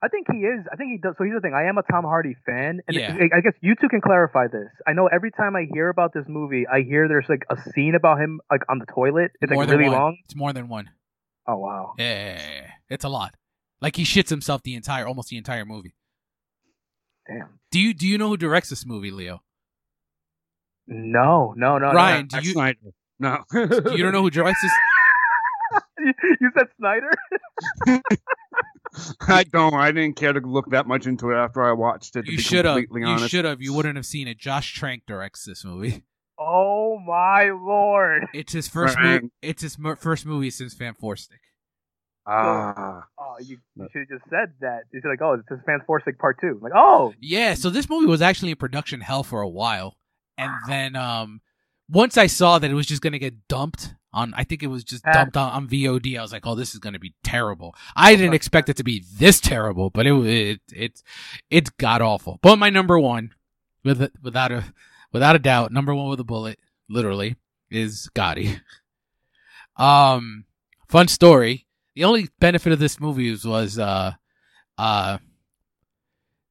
[0.04, 0.66] I think he is.
[0.70, 1.16] I think he does.
[1.18, 1.54] So here's the thing.
[1.54, 3.16] I am a Tom Hardy fan, and Yeah.
[3.34, 4.68] I guess you two can clarify this.
[4.86, 7.96] I know every time I hear about this movie, I hear there's like a scene
[7.96, 9.32] about him like on the toilet.
[9.40, 9.98] It's more like than really one.
[9.98, 10.18] long.
[10.26, 10.90] It's more than one.
[11.48, 11.94] Oh wow.
[11.98, 12.70] Yeah.
[12.90, 13.34] it's a lot.
[13.80, 15.95] Like he shits himself the entire, almost the entire movie.
[17.28, 17.60] Damn.
[17.72, 19.42] Do you do you know who directs this movie, Leo?
[20.88, 21.92] No, no, no.
[21.92, 22.40] Ryan, no.
[22.40, 22.78] do you Snyder.
[23.20, 23.44] No.
[23.54, 24.72] you don't know who directs this?
[25.98, 27.10] You- you said Snyder.
[29.28, 29.74] I don't.
[29.74, 32.26] I didn't care to look that much into it after I watched it.
[32.26, 32.80] To You should have.
[32.94, 33.62] You should have.
[33.62, 34.38] You wouldn't have seen it.
[34.38, 36.04] Josh Trank directs this movie.
[36.40, 38.28] Oh my lord.
[38.34, 39.22] It's his first Right.
[39.24, 39.34] movie.
[39.42, 40.94] It's his mer- first movie since Fan
[42.26, 42.84] Four Stick.
[42.84, 43.04] Ah.
[43.20, 44.84] Oh, you, you should have just said that.
[44.92, 46.60] You should like, oh, it's this Fans Forsic Part Two.
[46.62, 49.96] Like, oh, Yeah, so this movie was actually in production hell for a while,
[50.38, 51.42] and then um,
[51.90, 54.84] once I saw that it was just gonna get dumped on, I think it was
[54.84, 56.18] just dumped on, on VOD.
[56.18, 57.76] I was like, oh, this is gonna be terrible.
[57.96, 61.04] I didn't expect it to be this terrible, but it it it
[61.50, 62.40] it's god awful.
[62.42, 63.32] But my number one,
[63.84, 64.64] with without a
[65.12, 66.60] without a doubt, number one with a bullet,
[66.90, 67.36] literally,
[67.70, 68.62] is Gotti.
[69.78, 70.46] Um,
[70.88, 71.65] fun story.
[71.96, 74.14] The only benefit of this movie was, was uh,
[74.78, 75.18] uh,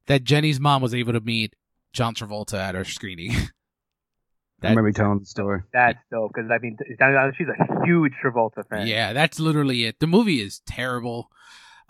[0.07, 1.55] that Jenny's mom was able to meet
[1.93, 3.31] John Travolta at her screening.
[4.63, 5.61] I remember telling the story.
[5.71, 6.31] that's dope.
[6.33, 8.87] Because I mean, I- I- she's a huge Travolta fan.
[8.87, 9.99] yeah, that's literally it.
[9.99, 11.29] The movie is terrible.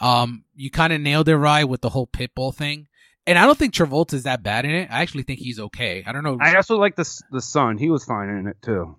[0.01, 2.87] Um, you kind of nailed it right with the whole Pitbull thing,
[3.25, 4.89] and I don't think Travolta's that bad in it.
[4.91, 6.03] I actually think he's okay.
[6.05, 6.37] I don't know.
[6.41, 7.77] I also like the the son.
[7.77, 8.97] He was fine in it too.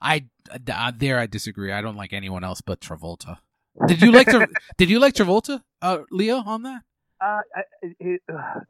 [0.00, 0.24] I
[0.70, 1.72] uh, there I disagree.
[1.72, 3.38] I don't like anyone else but Travolta.
[3.86, 4.48] Did you like Tra-
[4.78, 6.82] Did you like Travolta, uh, Leo, on that?
[7.18, 7.62] Uh, I,
[7.98, 8.20] it,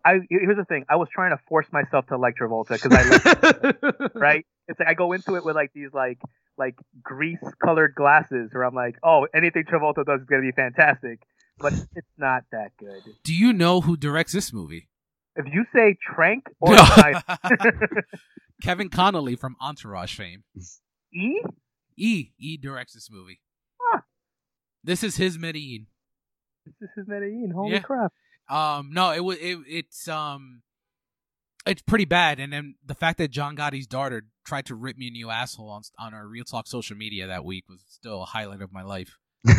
[0.04, 0.84] I here's the thing.
[0.88, 4.46] I was trying to force myself to like Travolta because I like right.
[4.68, 6.18] It's like I go into it with like these like
[6.56, 11.20] like grease colored glasses, where I'm like, oh, anything Travolta does is gonna be fantastic,
[11.58, 13.02] but it's not that good.
[13.24, 14.88] Do you know who directs this movie?
[15.34, 17.22] If you say Trank or Snyder,
[18.62, 20.44] Kevin Connolly from Entourage fame.
[21.12, 21.40] E,
[21.96, 23.40] E E directs this movie.
[24.86, 25.86] This is his Medellin.
[26.80, 27.50] this is Medellin.
[27.54, 27.80] Holy Yeah.
[27.80, 28.12] crap!
[28.48, 30.62] Um, no, it was it, it's um,
[31.66, 32.38] it's pretty bad.
[32.40, 35.68] And then the fact that John Gotti's daughter tried to rip me a new asshole
[35.68, 38.82] on on our Real Talk social media that week was still a highlight of my
[38.82, 39.18] life.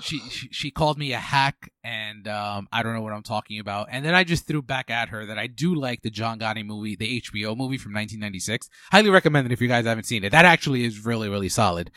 [0.00, 3.58] she, she she called me a hack, and um, I don't know what I'm talking
[3.60, 3.88] about.
[3.90, 6.64] And then I just threw back at her that I do like the John Gotti
[6.64, 8.68] movie, the HBO movie from 1996.
[8.92, 10.30] Highly recommend it if you guys haven't seen it.
[10.30, 11.90] That actually is really really solid.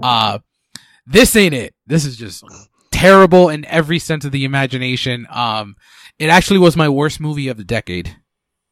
[0.00, 0.38] Uh,
[1.08, 1.74] this ain't it.
[1.86, 2.44] This is just
[2.90, 5.26] terrible in every sense of the imagination.
[5.30, 5.76] Um,
[6.18, 8.16] it actually was my worst movie of the decade.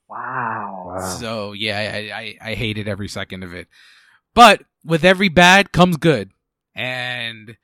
[0.08, 0.84] Wow.
[0.86, 1.16] Wow.
[1.18, 3.68] So yeah, I, I I hated every second of it.
[4.34, 6.30] But with every bad comes good,
[6.74, 7.56] and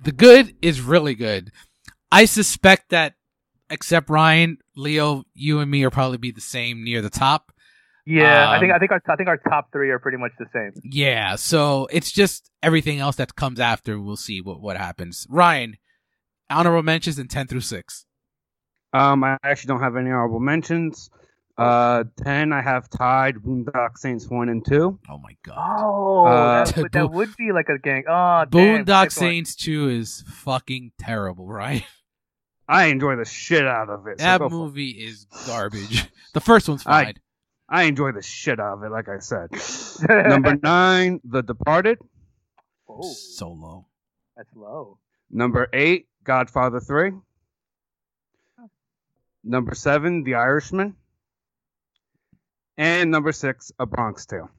[0.00, 1.50] the good is really good.
[2.12, 3.14] I suspect that,
[3.68, 7.52] except Ryan, Leo, you and me are probably be the same near the top.
[8.06, 10.32] Yeah, I think Um, I think our I think our top three are pretty much
[10.38, 10.72] the same.
[10.84, 13.98] Yeah, so it's just everything else that comes after.
[13.98, 15.26] We'll see what what happens.
[15.30, 15.76] Ryan,
[16.50, 18.04] honorable mentions in ten through six.
[18.92, 21.08] Um, I actually don't have any honorable mentions.
[21.56, 24.98] Uh, ten I have tied Boondock Saints one and two.
[25.08, 25.56] Oh my god.
[25.56, 28.04] Oh, Uh, that, would- that would be like a gang.
[28.08, 28.84] Oh, damn.
[28.84, 29.28] Boondock Next one.
[29.30, 31.84] Saints 2 is fucking terrible, right?
[32.68, 34.18] I enjoy the shit out of it.
[34.18, 36.06] so That go for- movie is garbage.
[36.32, 37.06] The first one's fine.
[37.06, 37.12] I
[37.72, 38.90] enjoy the shit out of it.
[38.90, 39.48] Like I said.
[40.28, 41.98] Number nine, The Departed.
[42.88, 43.86] oh, So low.
[44.36, 44.98] that's low.
[45.30, 47.12] Number eight, Godfather three.
[49.42, 50.94] Number seven, The Irishman.
[52.76, 54.50] And number six, A Bronx Tale.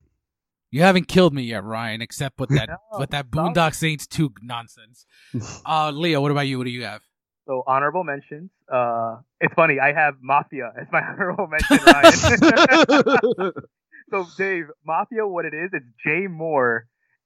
[0.71, 3.43] You haven't killed me yet, Ryan, except with that No, with that no.
[3.43, 5.05] Boondock Saints 2 nonsense.
[5.65, 6.57] Uh Leo, what about you?
[6.57, 7.01] What do you have?
[7.47, 8.49] So honorable mentions.
[8.72, 9.80] Uh, it's funny.
[9.80, 13.51] I have Mafia as my honorable mention, Ryan.
[14.11, 15.70] so Dave, Mafia, what it is?
[15.74, 16.82] It's Jay Mohr,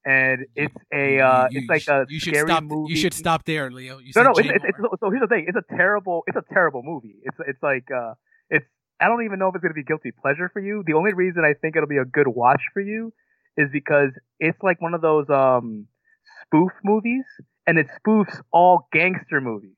[0.05, 2.63] and it's a uh, You- it's like you a you should stop.
[2.63, 2.91] movie.
[2.93, 3.99] You should stop there, Leo.
[3.99, 4.31] You No, said no.
[4.37, 5.45] It's, it's, it's, so here's the thing.
[5.47, 6.23] It's a terrible.
[6.27, 7.15] It's a terrible movie.
[7.23, 8.13] It's it's like uh,
[8.49, 8.65] it's.
[9.01, 10.83] I don't even know if it's gonna be guilty pleasure for you.
[10.85, 13.13] The only reason I think it'll be a good watch for you
[13.55, 14.09] is because
[14.39, 15.87] it's like one of those um
[16.45, 17.23] spoof movies,
[17.65, 19.75] and it spoofs all gangster movies.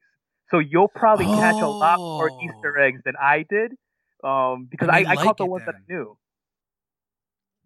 [0.51, 2.39] So you'll probably catch a lot more Oh.
[2.43, 3.71] Easter eggs than I did,
[4.23, 6.17] um, because And I, you I caught the ones that I knew.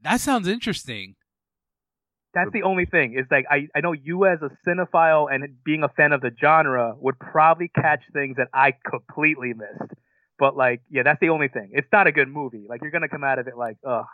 [0.03, 1.15] that sounds interesting.
[2.33, 3.13] That's the only thing.
[3.17, 6.31] Is like I, I know you as a cinephile and being a fan of the
[6.39, 9.93] genre would probably catch things that I completely missed.
[10.37, 11.69] But like, yeah, that's the only thing.
[11.71, 12.65] It's not a good movie.
[12.69, 14.05] Like you're gonna come out of it like, ugh.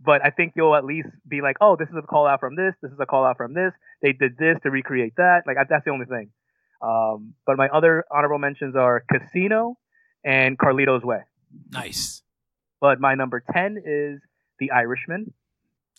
[0.00, 2.56] But I think you'll at least be like, oh, this is a call out from
[2.56, 2.74] this.
[2.82, 3.72] This is a call out from this.
[4.02, 5.42] They did this to recreate that.
[5.46, 6.30] Like I, that's the only thing.
[6.82, 9.76] Um, but my other honorable mentions are Casino
[10.24, 11.20] and Carlito's Way.
[11.70, 12.22] Nice.
[12.80, 14.20] But my number ten is
[14.58, 15.32] The Irishman.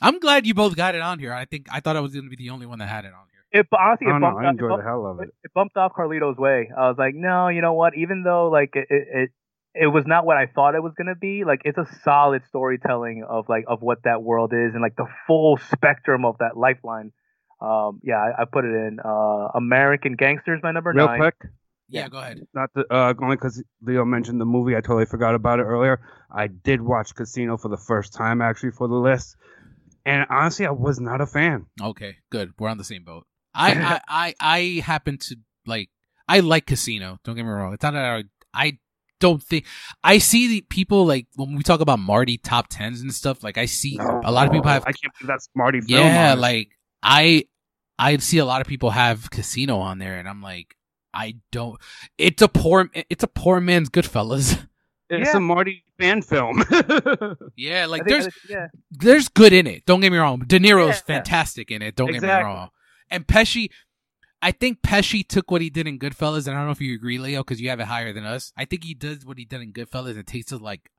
[0.02, 1.34] I'm glad you both got it on here.
[1.34, 3.14] I think I thought I was going to be the only one that had it
[3.14, 3.62] on here.
[3.62, 4.38] It honestly, I it don't know.
[4.38, 5.30] I up- enjoy it the hell of it.
[5.44, 6.70] it bumped off Carlito's way.
[6.76, 7.96] I was like, no, you know what?
[7.98, 9.30] Even though like it it it,
[9.74, 13.24] it was not what I thought it was gonna be, like it's a solid storytelling
[13.28, 17.12] of like of what that world is and like the full spectrum of that lifeline.
[17.60, 19.00] Um, yeah, I, I put it in.
[19.04, 21.20] Uh, American Gangsters, my number Real nine.
[21.20, 21.36] quick,
[21.90, 22.10] Yeah, Yeah.
[22.10, 22.40] go ahead.
[22.54, 24.76] not the, uh, only because Leo mentioned the movie.
[24.76, 26.00] I totally forgot about it earlier.
[26.32, 29.36] I did watch Casino for the first time actually for the list,
[30.06, 31.66] and honestly, I was not a fan.
[31.82, 32.54] Okay, good.
[32.60, 33.26] We're on the same boat.
[33.54, 35.36] I I, I, I happen to
[35.66, 35.90] like.
[36.30, 37.18] I like Casino.
[37.24, 37.74] Don't get me wrong.
[37.74, 38.78] It's not that I, I
[39.20, 39.66] don't think
[40.04, 43.44] I see the people like when we talk about Marty top tens and stuff.
[43.44, 44.84] Like I see a lot of people have.
[44.84, 45.80] I can't believe that's Marty.
[45.80, 46.70] Film yeah, on like
[47.04, 47.46] I
[48.00, 50.76] I see a lot of people have Casino on there, and I'm like,
[51.14, 51.80] I don't.
[52.18, 52.90] It's a poor.
[53.10, 54.54] It's a poor man's Goodfellas.
[55.10, 55.38] it's Yeah.
[55.38, 56.64] a Marty fan film.
[57.56, 59.86] Yeah, like think- there's yeah, the's good in it.
[59.86, 60.40] Don't get me wrong.
[60.46, 61.16] De Niro's Yeah, yeah.
[61.16, 61.96] fantastic in it.
[61.96, 62.70] Don't get me wrong.
[63.10, 63.70] And Pesci,
[64.42, 66.94] I think Pesci took what he did in Goodfellas, and I don't know if you
[66.94, 68.52] agree, Leo, because you have it higher than us.
[68.58, 70.92] I think he does what he did in Goodfellas and takes it like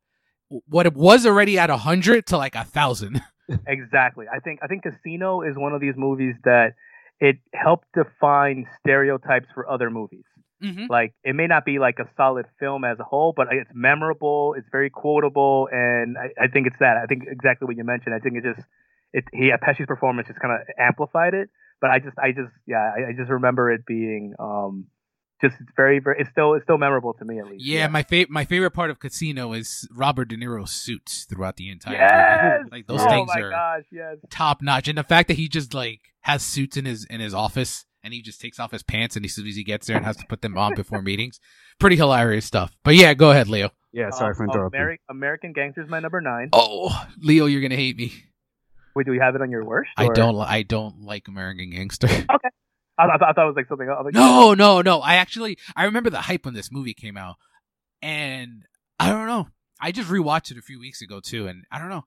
[0.48, 3.22] what it was already at a hundred to like a thousand.
[3.66, 4.26] exactly.
[4.32, 6.74] I think I think Casino is one of these movies that
[7.20, 10.24] it helped define stereotypes for other movies.
[10.62, 10.86] mm-hmm.
[10.88, 14.54] like it may not be like a solid film as a whole, but it's memorable,
[14.56, 16.96] it's very quotable, and I, I think it's that.
[16.96, 18.14] I think exactly what you mentioned.
[18.14, 18.66] I think it just
[19.12, 21.50] it he Pesci's performance just kind of amplified it.
[21.80, 24.86] But I just I just yeah I, I just remember it being um
[25.40, 27.64] just it's very very it's still it's still memorable to me at least.
[27.64, 31.70] Yeah, my favorite my favorite part of Casino is Robert De Niro's suits throughout the
[31.70, 32.70] entire yes, movie.
[32.72, 35.48] Like those oh things my are gosh yes top notch, and the fact that he
[35.48, 38.82] just like has suits in his in his office and he just takes off his
[38.82, 41.02] pants and as soon as he gets there and has to put them on before
[41.10, 41.40] meetings,
[41.80, 42.76] pretty hilarious stuff.
[42.84, 43.70] But yeah, go ahead, Leo.
[43.92, 44.80] yeah, sorry for Um, interrupting.
[44.80, 46.48] Ameri- American Gangster's my number nine.
[46.52, 48.12] Oh, Leo, you're gonna hate me.
[48.94, 49.90] Wait, do we have it on your worst?
[49.96, 52.08] I don't li- I don't like American Gangster.
[52.98, 54.04] I, I, thought, I thought it was like something else.
[54.04, 55.00] Like, no, no, no.
[55.00, 57.36] I actually I remember the hype when this movie came out,
[58.02, 58.64] and
[58.98, 59.48] I don't know.
[59.80, 62.04] I just rewatched it a few weeks ago too, and I don't know.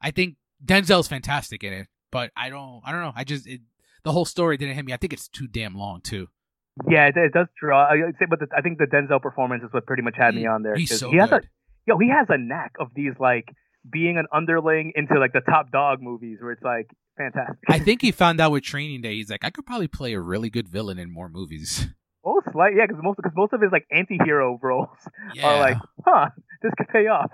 [0.00, 2.82] I think Denzel's fantastic in it, but I don't.
[2.84, 3.12] I don't know.
[3.14, 3.62] I just it,
[4.02, 4.92] the whole story didn't hit me.
[4.92, 6.28] I think it's too damn long too.
[6.88, 7.84] Yeah, it, it does draw.
[7.86, 10.34] I I'd say, but the, I think the Denzel performance is what pretty much had
[10.34, 10.74] me on there.
[10.74, 11.48] He's so he has a good.
[11.86, 13.46] yo, he has a knack of these like
[13.90, 17.58] being an underling into like the top dog movies where it's like fantastic.
[17.68, 19.14] I think he found out with Training Day.
[19.16, 21.86] He's like, I could probably play a really good villain in more movies.
[22.24, 24.88] most like yeah, because most because most of his like anti-hero roles
[25.34, 26.30] Yeah, are like, huh,
[26.62, 27.30] this could pay off.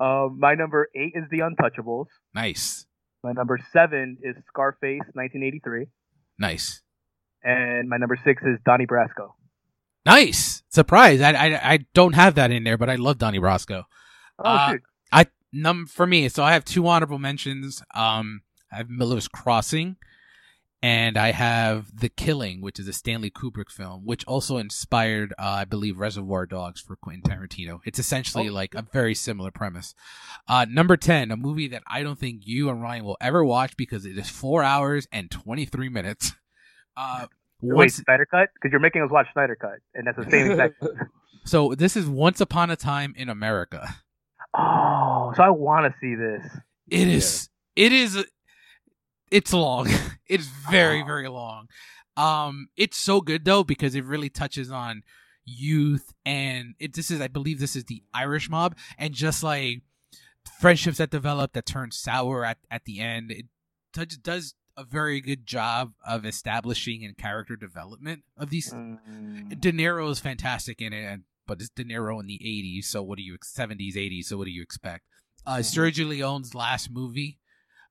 [0.00, 2.06] Um, my number eight is The Untouchables.
[2.34, 2.86] nice,
[3.24, 5.86] My number seven is Scarface, 1983,
[6.38, 6.82] nice,
[7.42, 9.32] and my number six is Donnie Brasco.
[10.06, 10.62] nice.
[10.70, 11.20] Surprise!
[11.20, 13.84] I, I I don't have that in there, but I love Donnie Brasco.
[14.38, 14.74] Oh Uh,
[15.12, 17.82] I num for me, so I have two honorable mentions.
[17.94, 18.42] Um,
[18.72, 19.96] I have Miller's Crossing,
[20.82, 25.42] and I have The Killing, which is a Stanley Kubrick film, which also inspired, uh,
[25.42, 27.80] I believe, Reservoir Dogs for Quentin Tarantino.
[27.84, 28.52] It's essentially Oh.
[28.52, 29.94] like a very similar premise.
[30.46, 33.76] Uh, number ten, a movie that I don't think you and Ryan will ever watch
[33.76, 36.32] because it is four hours and twenty three minutes.
[36.96, 37.26] Uh,
[37.62, 38.48] wait, once, Snyder Cut?
[38.54, 40.74] Because you're making us watch Snyder Cut, and that's the same exact.
[41.44, 43.96] so this is Once Upon a Time in America.
[44.54, 46.44] oh, so I want to see this.
[46.88, 47.48] It is.
[47.76, 48.24] It is.
[49.30, 49.88] It's long.
[50.26, 51.68] it's very very long.
[52.16, 55.02] Um, it's so good though because it really touches on
[55.44, 56.94] youth and it.
[56.94, 59.82] This is, I believe, this is the Irish mob and just like
[60.60, 63.30] friendships that develop that turn sour at at the end.
[63.30, 63.46] It
[63.92, 68.72] touch, does a very good job of establishing and character development of these.
[68.72, 69.60] Mm.
[69.60, 73.02] De Niro is fantastic in it, and- but it's De Niro in the '80s, so
[73.02, 74.26] what do you '70s, '80s?
[74.26, 75.04] So what do you expect?
[75.46, 77.38] Uh, Sergio Leone's last movie,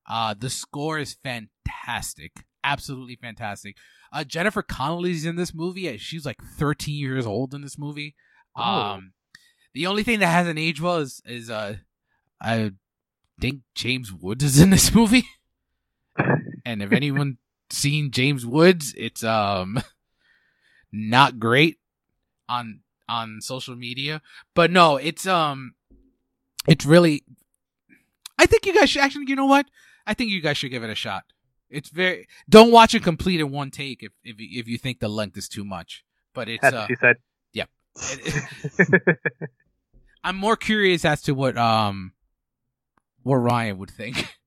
[0.07, 3.75] uh, the score is fantastic, absolutely fantastic.
[4.11, 5.89] Uh, Jennifer Connelly's in this movie.
[5.89, 8.15] uh, She's like 13 years old in this movie.
[8.55, 8.61] Oh.
[8.63, 9.13] Um,
[9.73, 11.75] the only thing that hasn't aged well is is uh,
[12.41, 12.71] I
[13.39, 15.25] think James Woods is in this movie.
[16.65, 17.37] and if anyone
[17.69, 19.81] seen James Woods, it's um
[20.91, 21.77] not great
[22.49, 22.79] on
[23.09, 24.21] on social media.
[24.55, 25.75] But no, it's um
[26.67, 27.23] it's really
[28.39, 29.67] I think you guys should actually you know what?
[30.07, 31.25] I think you guys should give it a shot.
[31.69, 34.99] It's very don't watch it complete in one take if if you- if you think
[34.99, 36.03] the length is too much.
[36.33, 37.15] But it's That's uh, what she said.
[37.53, 39.17] it-
[40.23, 42.13] I'm more curious as to what um
[43.23, 44.15] what Ryan would think.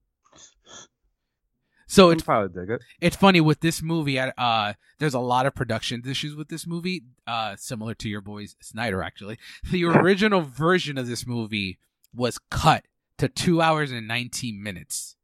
[1.86, 2.82] So it's probably dig it.
[3.00, 4.16] it's funny with this movie.
[4.16, 7.02] Uh, there's a lot of production issues with this movie.
[7.26, 9.38] Uh, similar to your boys Snyder, actually.
[9.72, 11.80] The original version of this movie
[12.14, 12.84] was cut
[13.18, 15.16] to two hours and 19 minutes,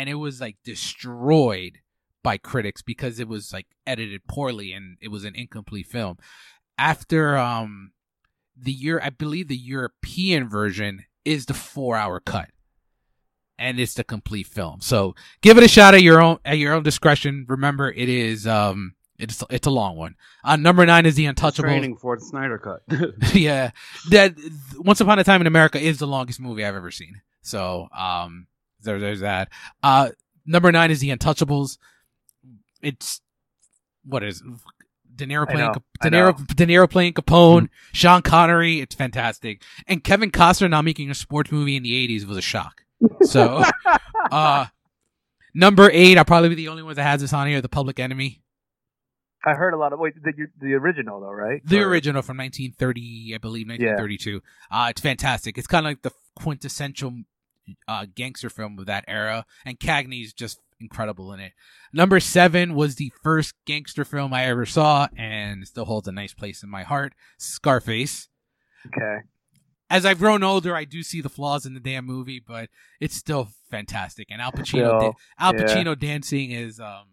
[0.00, 1.80] and it was like destroyed
[2.22, 6.16] by critics because it was like edited poorly and it was an incomplete film.
[6.78, 7.92] After um,
[8.56, 12.48] the year, I believe the European version is the four hour cut.
[13.58, 14.80] And it's the complete film.
[14.80, 17.44] So give it a shot at your own at your own discretion.
[17.46, 20.14] Remember, it is um it's it's a long one.
[20.42, 21.68] Uh, number nine is the Untouchable.
[21.68, 22.80] Training for the Snyder cut.
[23.34, 23.72] yeah,
[24.08, 24.34] that
[24.78, 27.20] Once Upon a Time in America is the longest movie I've ever seen.
[27.42, 28.46] So um
[28.82, 29.48] there there's that.
[29.82, 30.10] Uh,
[30.46, 31.78] number nine is the Untouchables.
[32.82, 33.20] It's
[34.04, 34.42] what is
[35.14, 36.46] De Niro playing know, De Niro.
[36.56, 38.80] De Niro playing Capone, Sean Connery.
[38.80, 42.42] It's fantastic, and Kevin Costner not making a sports movie in the '80s was a
[42.42, 42.82] shock.
[43.22, 43.62] So.
[44.30, 44.66] Uh,
[45.54, 47.60] number eight, I'll probably be the only one that has this on here.
[47.62, 48.42] The Public Enemy,
[49.44, 51.62] I heard a lot of wait the the original though, right?
[51.64, 54.42] the Or- original from 1930, I believe 1932.
[54.70, 55.56] Uh, it's fantastic.
[55.56, 57.22] It's kind of like the quintessential
[57.88, 61.52] uh, gangster film of that era, and Cagney's just incredible in it.
[61.92, 66.34] Number seven was the first gangster film I ever saw, and still holds a nice
[66.34, 67.14] place in my heart.
[67.38, 68.28] Scarface.
[68.86, 69.18] Okay.
[69.88, 72.68] As I've grown older, I do see the flaws in the damn movie, but
[73.00, 74.28] it's still fantastic.
[74.30, 75.62] And Al Pacino, Still, Al yeah.
[75.62, 77.06] Pacino dancing is um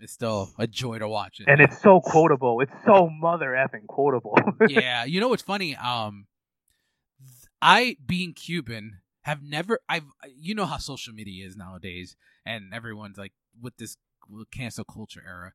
[0.00, 1.40] is still a joy to watch.
[1.46, 2.60] And it's so quotable.
[2.60, 4.36] It's so mother effing quotable.
[4.68, 5.74] yeah, you know what's funny?
[5.76, 6.26] Um,
[7.60, 8.98] I being Cuban
[9.28, 9.80] have never.
[9.88, 10.04] I've
[10.36, 12.16] you know how social media is nowadays,
[12.46, 13.96] and everyone's like with this
[14.50, 15.52] cancel culture era.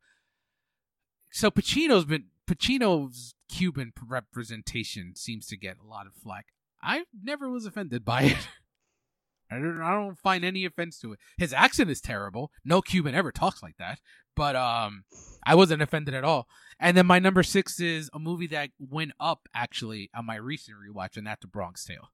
[1.32, 6.48] So Pacino's been Pacino's Cuban representation seems to get a lot of flack.
[6.82, 8.48] I never was offended by it.
[9.52, 11.20] I don't, I don't find any offense to it.
[11.38, 12.52] His accent is terrible.
[12.66, 14.00] No Cuban ever talks like that.
[14.36, 15.04] But um,
[15.46, 16.48] I wasn't offended at all.
[16.80, 20.78] And then my number six is a movie that went up actually on my recent
[20.78, 22.10] rewatch, and that's The Bronx Tale.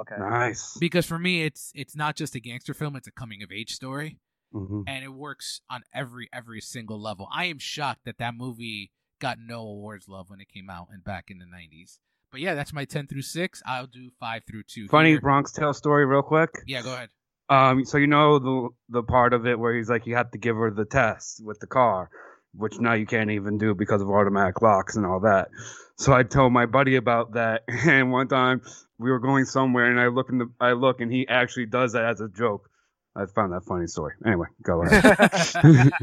[0.00, 0.16] Okay.
[0.18, 0.76] nice.
[0.78, 3.74] Because for me, it's it's not just a gangster film; it's a coming of age
[3.74, 4.18] story,
[4.52, 7.28] hmm and it works on every every single level.
[7.32, 8.90] I am shocked that that movie
[9.20, 11.98] got no awards love when it came out and back in the '90s.
[12.30, 13.62] But yeah, that's my ten through six.
[13.66, 14.88] I'll do five through two.
[14.88, 15.20] Funny here.
[15.20, 16.50] Bronx Tale story, real quick.
[16.66, 17.10] Yeah, go ahead.
[17.48, 20.38] Um, so you know the the part of it where he's like, you have to
[20.38, 22.08] give her the test with the car,
[22.54, 25.48] which now you can't even do because of automatic locks and all that.
[25.96, 28.62] So I told my buddy about that, and one time
[28.98, 31.92] we were going somewhere, and I look in the I look, and he actually does
[31.92, 32.68] that as a joke.
[33.14, 34.14] I found that funny story.
[34.24, 35.92] Anyway, go ahead.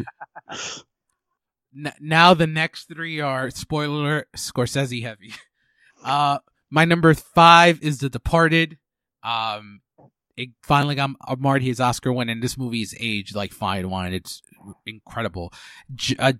[1.99, 5.33] Now the next three are spoiler Scorsese heavy.
[6.03, 6.39] Uh,
[6.69, 8.77] my number five is The Departed.
[9.23, 9.81] Um,
[10.39, 14.13] it finally got Marty his Oscar win, and this movie is aged like fine wine.
[14.13, 14.41] It's
[14.85, 15.51] incredible.
[15.93, 16.33] J- uh,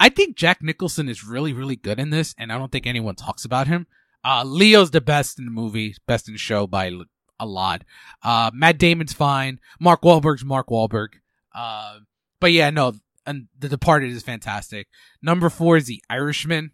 [0.00, 3.16] I think Jack Nicholson is really, really good in this, and I don't think anyone
[3.16, 3.86] talks about him.
[4.24, 6.90] Uh, Leo's the best in the movie, best in show by
[7.38, 7.84] a lot.
[8.22, 9.60] Uh, Matt Damon's fine.
[9.78, 11.08] Mark Wahlberg's Mark Wahlberg.
[11.54, 11.98] Uh,
[12.40, 12.94] but yeah, no,
[13.26, 14.88] and The Departed is fantastic.
[15.20, 16.70] Number four is The Irishman.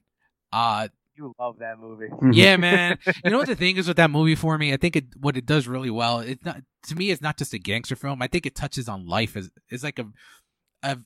[0.52, 2.08] Uh, you love that movie.
[2.08, 2.32] Mm-hmm.
[2.32, 2.98] yeah, man.
[3.24, 4.72] You know what the thing is with that movie for me?
[4.72, 6.20] I think it what it does really well.
[6.20, 7.10] It's not to me.
[7.10, 8.22] It's not just a gangster film.
[8.22, 9.36] I think it touches on life.
[9.36, 10.06] As it's like a,
[10.82, 10.98] a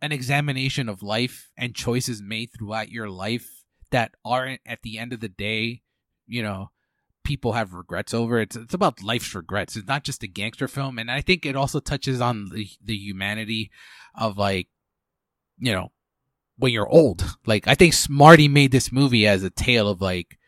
[0.00, 5.12] an examination of life and choices made throughout your life that aren't at the end
[5.12, 5.82] of the day.
[6.26, 6.70] You know,
[7.24, 8.40] people have regrets over.
[8.40, 9.76] It's it's about life's regrets.
[9.76, 12.96] It's not just a gangster film, and I think it also touches on the the
[12.96, 13.70] humanity
[14.14, 14.68] of like,
[15.58, 15.92] you know,
[16.58, 17.24] when you're old.
[17.46, 20.38] Like I think Smarty made this movie as a tale of like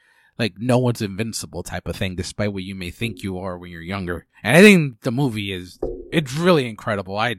[0.41, 3.71] like no one's invincible type of thing, despite what you may think you are when
[3.71, 4.27] you're younger.
[4.43, 5.79] And I think the movie is
[6.11, 7.19] It's really incredible.
[7.19, 7.37] I,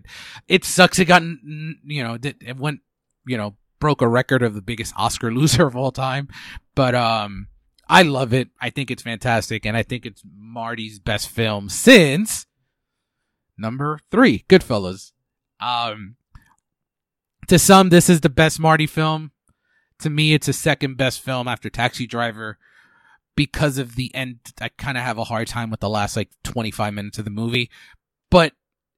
[0.48, 1.00] it sucks.
[1.00, 2.82] It got, you know, it went,
[3.26, 6.30] you know, broke a record of the biggest Oscar loser of all time.
[6.76, 7.48] But, um,
[7.90, 8.50] I love it.
[8.62, 9.66] I think it's fantastic.
[9.66, 12.46] And I think it's Marty's best film since
[13.58, 15.12] number three, Goodfellas.
[15.60, 16.16] Um,
[17.52, 19.32] to some, this is the best Marty film.
[20.00, 22.58] To me, it's a second best film after Taxi Driver
[23.36, 24.40] because of the end.
[24.62, 27.30] I kind of have a hard time with the last like 25 minutes of the
[27.30, 27.70] movie.
[28.30, 28.54] But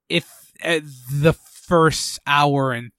[0.08, 0.82] if uh,
[1.12, 2.92] the first hour and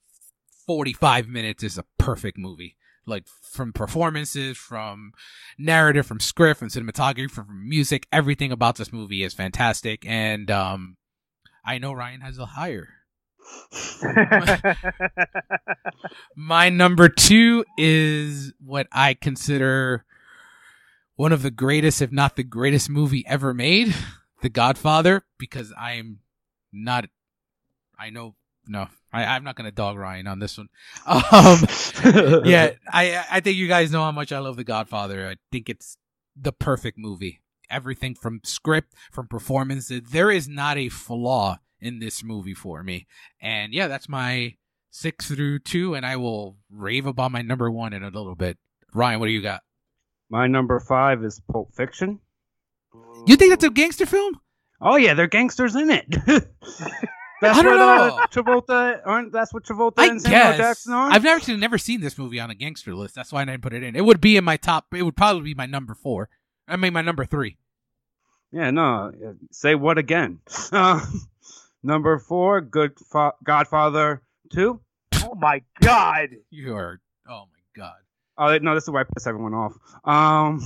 [0.67, 2.75] 45 minutes is a perfect movie,
[3.05, 5.13] like from performances, from
[5.57, 10.05] narrative, from script, from cinematography, from music, everything about this movie is fantastic.
[10.05, 10.97] And, um,
[11.63, 12.94] I know Ryan has a higher.
[16.35, 20.05] My number two is what I consider
[21.15, 23.95] one of the greatest, if not the greatest movie ever made,
[24.41, 26.19] The Godfather, because I'm
[26.73, 27.05] not,
[27.97, 28.35] I know,
[28.67, 30.69] no, I, I'm not going to dog Ryan on this one.
[31.07, 35.27] Um, yeah, I, I think you guys know how much I love The Godfather.
[35.27, 35.97] I think it's
[36.35, 37.41] the perfect movie.
[37.69, 43.07] Everything from script, from performances, there is not a flaw in this movie for me.
[43.41, 44.55] And yeah, that's my
[44.91, 48.57] six through two, and I will rave about my number one in a little bit.
[48.93, 49.61] Ryan, what do you got?
[50.29, 52.19] My number five is Pulp Fiction.
[53.27, 54.39] You think that's a gangster film?
[54.81, 56.05] Oh yeah, there are gangsters in it.
[57.41, 58.19] that's I don't know.
[58.31, 59.31] Travolta aren't.
[59.31, 61.11] That's what Travolta I and Samuel Jackson are.
[61.11, 63.15] I've never never seen this movie on a gangster list.
[63.15, 63.95] That's why I didn't put it in.
[63.95, 64.87] It would be in my top.
[64.93, 66.29] It would probably be my number four.
[66.67, 67.57] I mean, my number three.
[68.51, 69.11] Yeah, no.
[69.51, 70.39] Say what again?
[70.71, 71.05] Uh,
[71.85, 74.81] number four, Good Fa- Godfather Two.
[75.23, 76.29] Oh my God!
[76.49, 76.99] You are.
[77.29, 77.95] Oh my God.
[78.37, 79.73] Oh no, this is why I piss everyone off.
[80.03, 80.61] Um,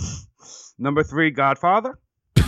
[0.78, 2.00] number three, Godfather.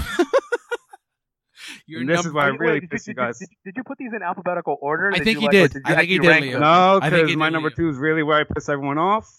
[1.86, 3.40] Your this number, is why I really Wait, piss you guys.
[3.40, 5.12] Did, did, you put these in alphabetical order?
[5.14, 5.76] I think you, he like, did.
[5.76, 6.60] or you I think he did, Leo.
[6.60, 9.30] No, because my number two is really where I piss everyone off.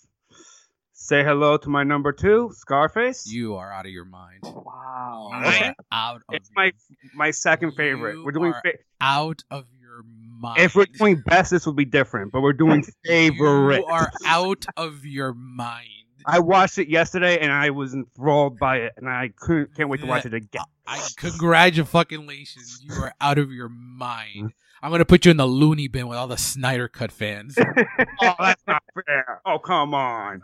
[1.12, 3.26] Say hello to my number two, Scarface.
[3.26, 4.38] You are out of your mind.
[4.44, 5.28] Wow.
[5.44, 6.72] You out of it's my
[7.14, 8.14] my second favorite.
[8.14, 10.04] You we're doing fa- out of your
[10.40, 10.58] mind.
[10.58, 13.80] if we're doing best, this would be different, but we're doing favorite.
[13.80, 15.90] You are out of your mind.
[16.24, 20.00] I watched it yesterday and I was enthralled by it, and I couldn't can't wait
[20.00, 20.64] to watch it again.
[20.86, 22.80] I congratulations.
[22.82, 24.54] You are out of your mind.
[24.82, 27.56] I'm gonna put you in the loony bin with all the Snyder Cut fans.
[28.22, 29.40] oh, that's not fair.
[29.46, 30.42] Oh, come on.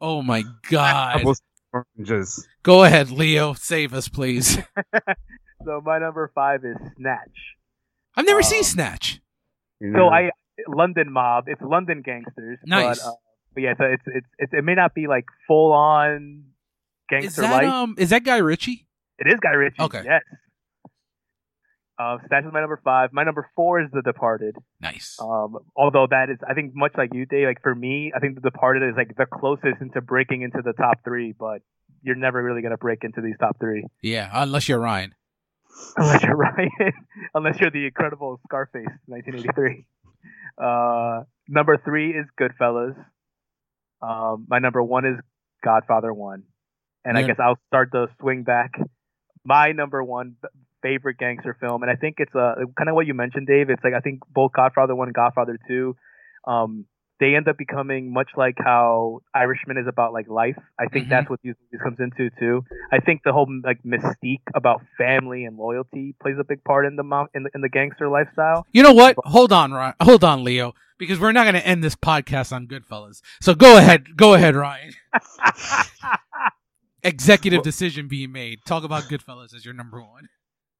[0.00, 1.16] Oh my god.
[1.20, 1.42] Apples
[1.72, 2.46] oranges.
[2.62, 3.52] Go ahead, Leo.
[3.54, 4.58] Save us, please.
[5.62, 7.36] So my number five is Snatch.
[8.16, 9.20] I've never seen Um, Snatch.
[9.94, 10.08] So?
[10.08, 10.30] I
[10.66, 11.44] London Mob.
[11.48, 12.58] It's London gangsters.
[12.64, 12.98] Nice.
[13.02, 13.12] But, uh,
[13.54, 17.42] but yeah, so it's, it's it's it may not be like full on Is gangster
[17.42, 17.70] that life.
[17.70, 18.86] um is that Guy Ritchie?
[19.18, 19.82] It is Guy Ritchie.
[19.82, 20.02] Okay.
[20.02, 20.22] Yes.
[22.00, 23.12] Uh, Snatch is my number five.
[23.12, 24.56] My number four is The Departed.
[24.80, 25.18] Nice.
[25.20, 27.46] Um, although that is, I think, much like you, Dave.
[27.46, 30.72] Like for me, I think The Departed is like the closest into breaking into the
[30.72, 31.60] top three, but
[32.02, 35.14] you're never really gonna break into these top three Yeah, unless you're Ryan.
[35.98, 36.70] unless you're Ryan,
[37.34, 39.86] unless you're the incredible Scarface, 1983.
[40.58, 42.94] Uh, number three is Goodfellas.
[44.02, 45.16] Um, my number one is
[45.64, 46.42] Godfather One,
[47.02, 48.72] and I guess I'll start the swing back.
[49.42, 50.36] My number one
[50.82, 53.70] favorite gangster film, and I think it's uh, kind of what you mentioned, Dave.
[53.70, 55.96] It's like I think both Godfather One and Godfather Two,
[56.46, 56.86] um,
[57.20, 60.56] they end up becoming much like how Irishman is about like life.
[60.78, 61.10] I think Mhm.
[61.10, 62.64] that's what these movies comes into too.
[62.90, 66.96] I think the whole like mystique about family and loyalty plays a big part in
[66.96, 67.04] the
[67.34, 68.66] in the, in the gangster lifestyle.
[68.72, 69.16] You know what?
[69.24, 69.94] Hold on, Ryan.
[70.00, 73.20] Hold on, Leo, because we're not going to end this podcast on Goodfellas.
[73.42, 74.16] So go ahead.
[74.16, 74.92] Go ahead, Ryan.
[77.02, 78.58] Executive decision being made.
[78.66, 80.28] Talk about Goodfellas as your number one.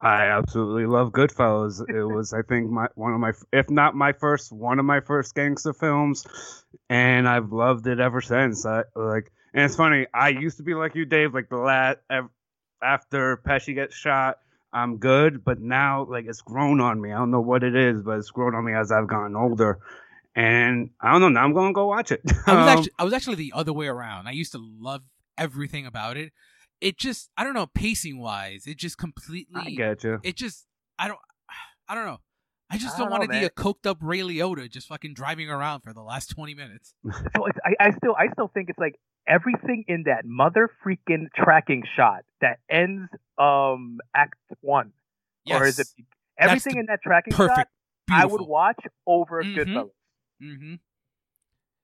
[0.03, 1.81] I absolutely love Goodfellas.
[1.89, 5.01] It was, I think, my one of my, if not my first, one of my
[5.01, 6.27] first gangster films,
[6.89, 8.65] and I've loved it ever since.
[8.65, 10.07] I like, and it's funny.
[10.15, 11.35] I used to be like you, Dave.
[11.35, 11.99] Like the last
[12.83, 14.39] after Pesci gets shot,
[14.73, 17.13] I'm good, but now like it's grown on me.
[17.13, 19.81] I don't know what it is, but it's grown on me as I've gotten older.
[20.35, 21.29] And I don't know.
[21.29, 22.23] Now I'm gonna go watch it.
[22.47, 24.29] I was Um, actually I was actually the other way around.
[24.29, 25.03] I used to love
[25.37, 26.33] everything about it.
[26.81, 30.19] It just I don't know pacing wise, it just completely I get you.
[30.23, 30.67] it just
[30.99, 31.19] I don't
[31.89, 32.19] I don't know.
[32.73, 35.15] I just I don't, don't want to be a coked up Ray Liotta just fucking
[35.15, 36.95] driving around for the last twenty minutes.
[37.05, 37.11] so
[37.47, 38.95] it's, I, I still I still think it's like
[39.27, 44.93] everything in that mother freaking tracking shot that ends um act one
[45.45, 45.89] Yes, or is it
[46.39, 47.59] everything in that tracking perfect.
[47.59, 47.67] shot
[48.13, 49.57] I would watch over Mhm.
[49.57, 49.91] Goodfellas.
[50.43, 50.75] Mm-hmm.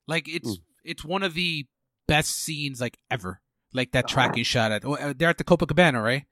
[0.06, 0.62] Like it's Mm.
[0.85, 1.66] it's one of the
[2.06, 3.40] best scenes like ever.
[3.77, 4.15] Like that Uh-huh.
[4.15, 6.24] tracking shot at oh, uh, they're at the Copacabana, right?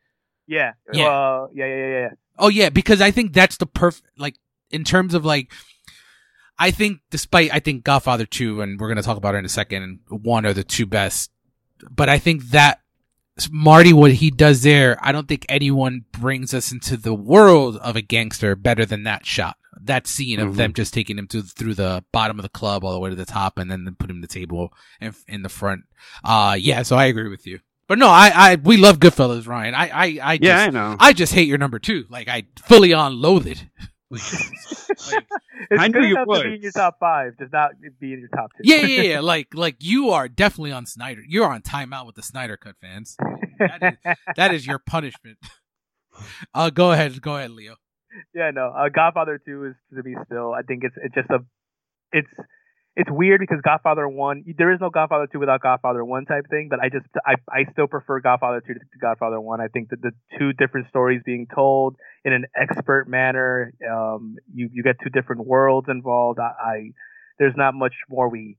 [0.46, 0.72] Yeah.
[0.92, 1.06] Yeah.
[1.08, 2.08] Uh, yeah, yeah, yeah, yeah.
[2.38, 4.36] Oh yeah, because I think that's the perfect like
[4.70, 5.52] in terms of like
[6.58, 9.44] I think despite I think Godfather 2 and we're going to talk about it in
[9.44, 11.30] a second one are the two best
[11.90, 12.80] but I think that
[13.50, 17.96] Marty what he does there I don't think anyone brings us into the world of
[17.96, 20.56] a gangster better than that shot that scene of Mhm.
[20.56, 23.16] them just taking him to through the bottom of the club all the way to
[23.16, 25.82] the top and then put him the table in, in the front
[26.24, 29.74] uh yeah so I agree with you but no I I we love Goodfellas Ryan
[29.74, 30.96] I I I Yeah, just, I know.
[31.00, 32.04] I just hate your number two.
[32.08, 33.64] Like I fully on loathe it.
[34.10, 34.20] Like,
[35.70, 36.42] It's I good knew you enough to would.
[36.44, 37.70] be in your top five, does not
[38.00, 38.62] be in your top two.
[38.64, 39.20] yeah, yeah, yeah.
[39.32, 41.22] Like, like you are definitely on Snyder.
[41.26, 43.16] You're on timeout with the Snyder Cut fans.
[43.58, 43.98] That
[44.36, 45.38] That is your punishment.
[46.54, 47.74] Uh, go ahead, go ahead, Leo.
[48.34, 48.72] Yeah, no.
[48.76, 50.52] Uh, Godfather Two is to be still.
[50.52, 51.38] I think it's it's just a,
[52.12, 52.28] it's
[52.96, 54.44] it's weird because Godfather One.
[54.56, 56.68] There is no Godfather Two without Godfather One type thing.
[56.70, 59.60] But I just I I still prefer Godfather Two to, Godfather One.
[59.60, 63.72] I think that the two different stories being told in an expert manner.
[63.90, 66.38] Um, you you get two different worlds involved.
[66.38, 66.90] I, I
[67.38, 68.56] there's not much more we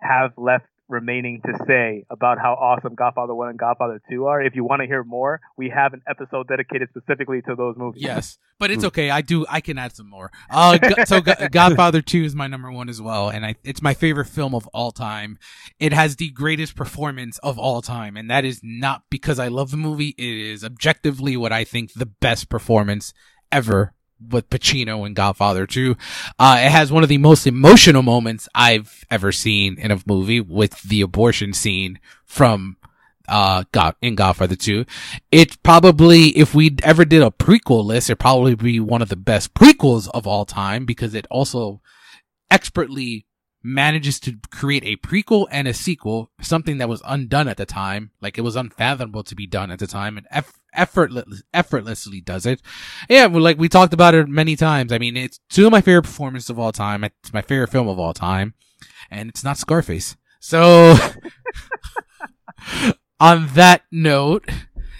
[0.00, 4.42] have left remaining to say about how awesome Godfather 1 and Godfather 2 are.
[4.42, 8.02] If you want to hear more, we have an episode dedicated specifically to those movies.
[8.02, 9.10] Yes, but it's okay.
[9.10, 9.46] I do.
[9.48, 10.30] I can add some more.
[10.50, 11.20] Uh, so
[11.50, 14.66] Godfather Two is my number one as well, and I, it's my favorite film of
[14.68, 15.38] all time.
[15.78, 19.70] It has the greatest performance of all time, and that is not because I love
[19.70, 20.14] the movie.
[20.18, 23.12] It is objectively what I think the best performance
[23.52, 25.96] ever with Pacino in Godfather 2.
[26.38, 30.40] Uh, it has one of the most emotional moments I've ever seen in a movie
[30.40, 32.76] with the abortion scene from,
[33.28, 34.84] uh, God, in Godfather 2.
[35.30, 39.16] It probably, if we ever did a prequel list, it'd probably be one of the
[39.16, 41.80] best prequels of all time because it also
[42.50, 43.26] expertly
[43.62, 48.10] manages to create a prequel and a sequel, something that was undone at the time.
[48.20, 52.46] Like it was unfathomable to be done at the time and eff- effortless, effortlessly does
[52.46, 52.62] it.
[53.08, 54.92] Yeah, like we talked about it many times.
[54.92, 57.04] I mean, it's two of my favorite performances of all time.
[57.04, 58.54] It's my favorite film of all time
[59.10, 60.16] and it's not Scarface.
[60.40, 60.94] So
[63.20, 64.48] on that note,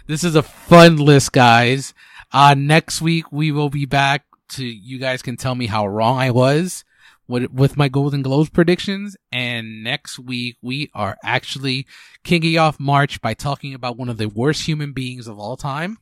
[0.07, 1.95] this is a fun list, guys.
[2.33, 6.19] Uh, next week we will be back to, you guys can tell me how wrong
[6.19, 6.85] I was
[7.29, 9.17] with, with my Golden Globes predictions.
[9.31, 11.87] And next week we are actually
[12.25, 15.99] kicking off March by talking about one of the worst human beings of all time,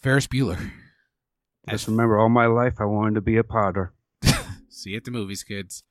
[0.00, 0.70] Ferris Bueller.
[1.68, 3.92] Just remember, all my life I wanted to be a potter.
[4.68, 5.82] See you at the movies, kids.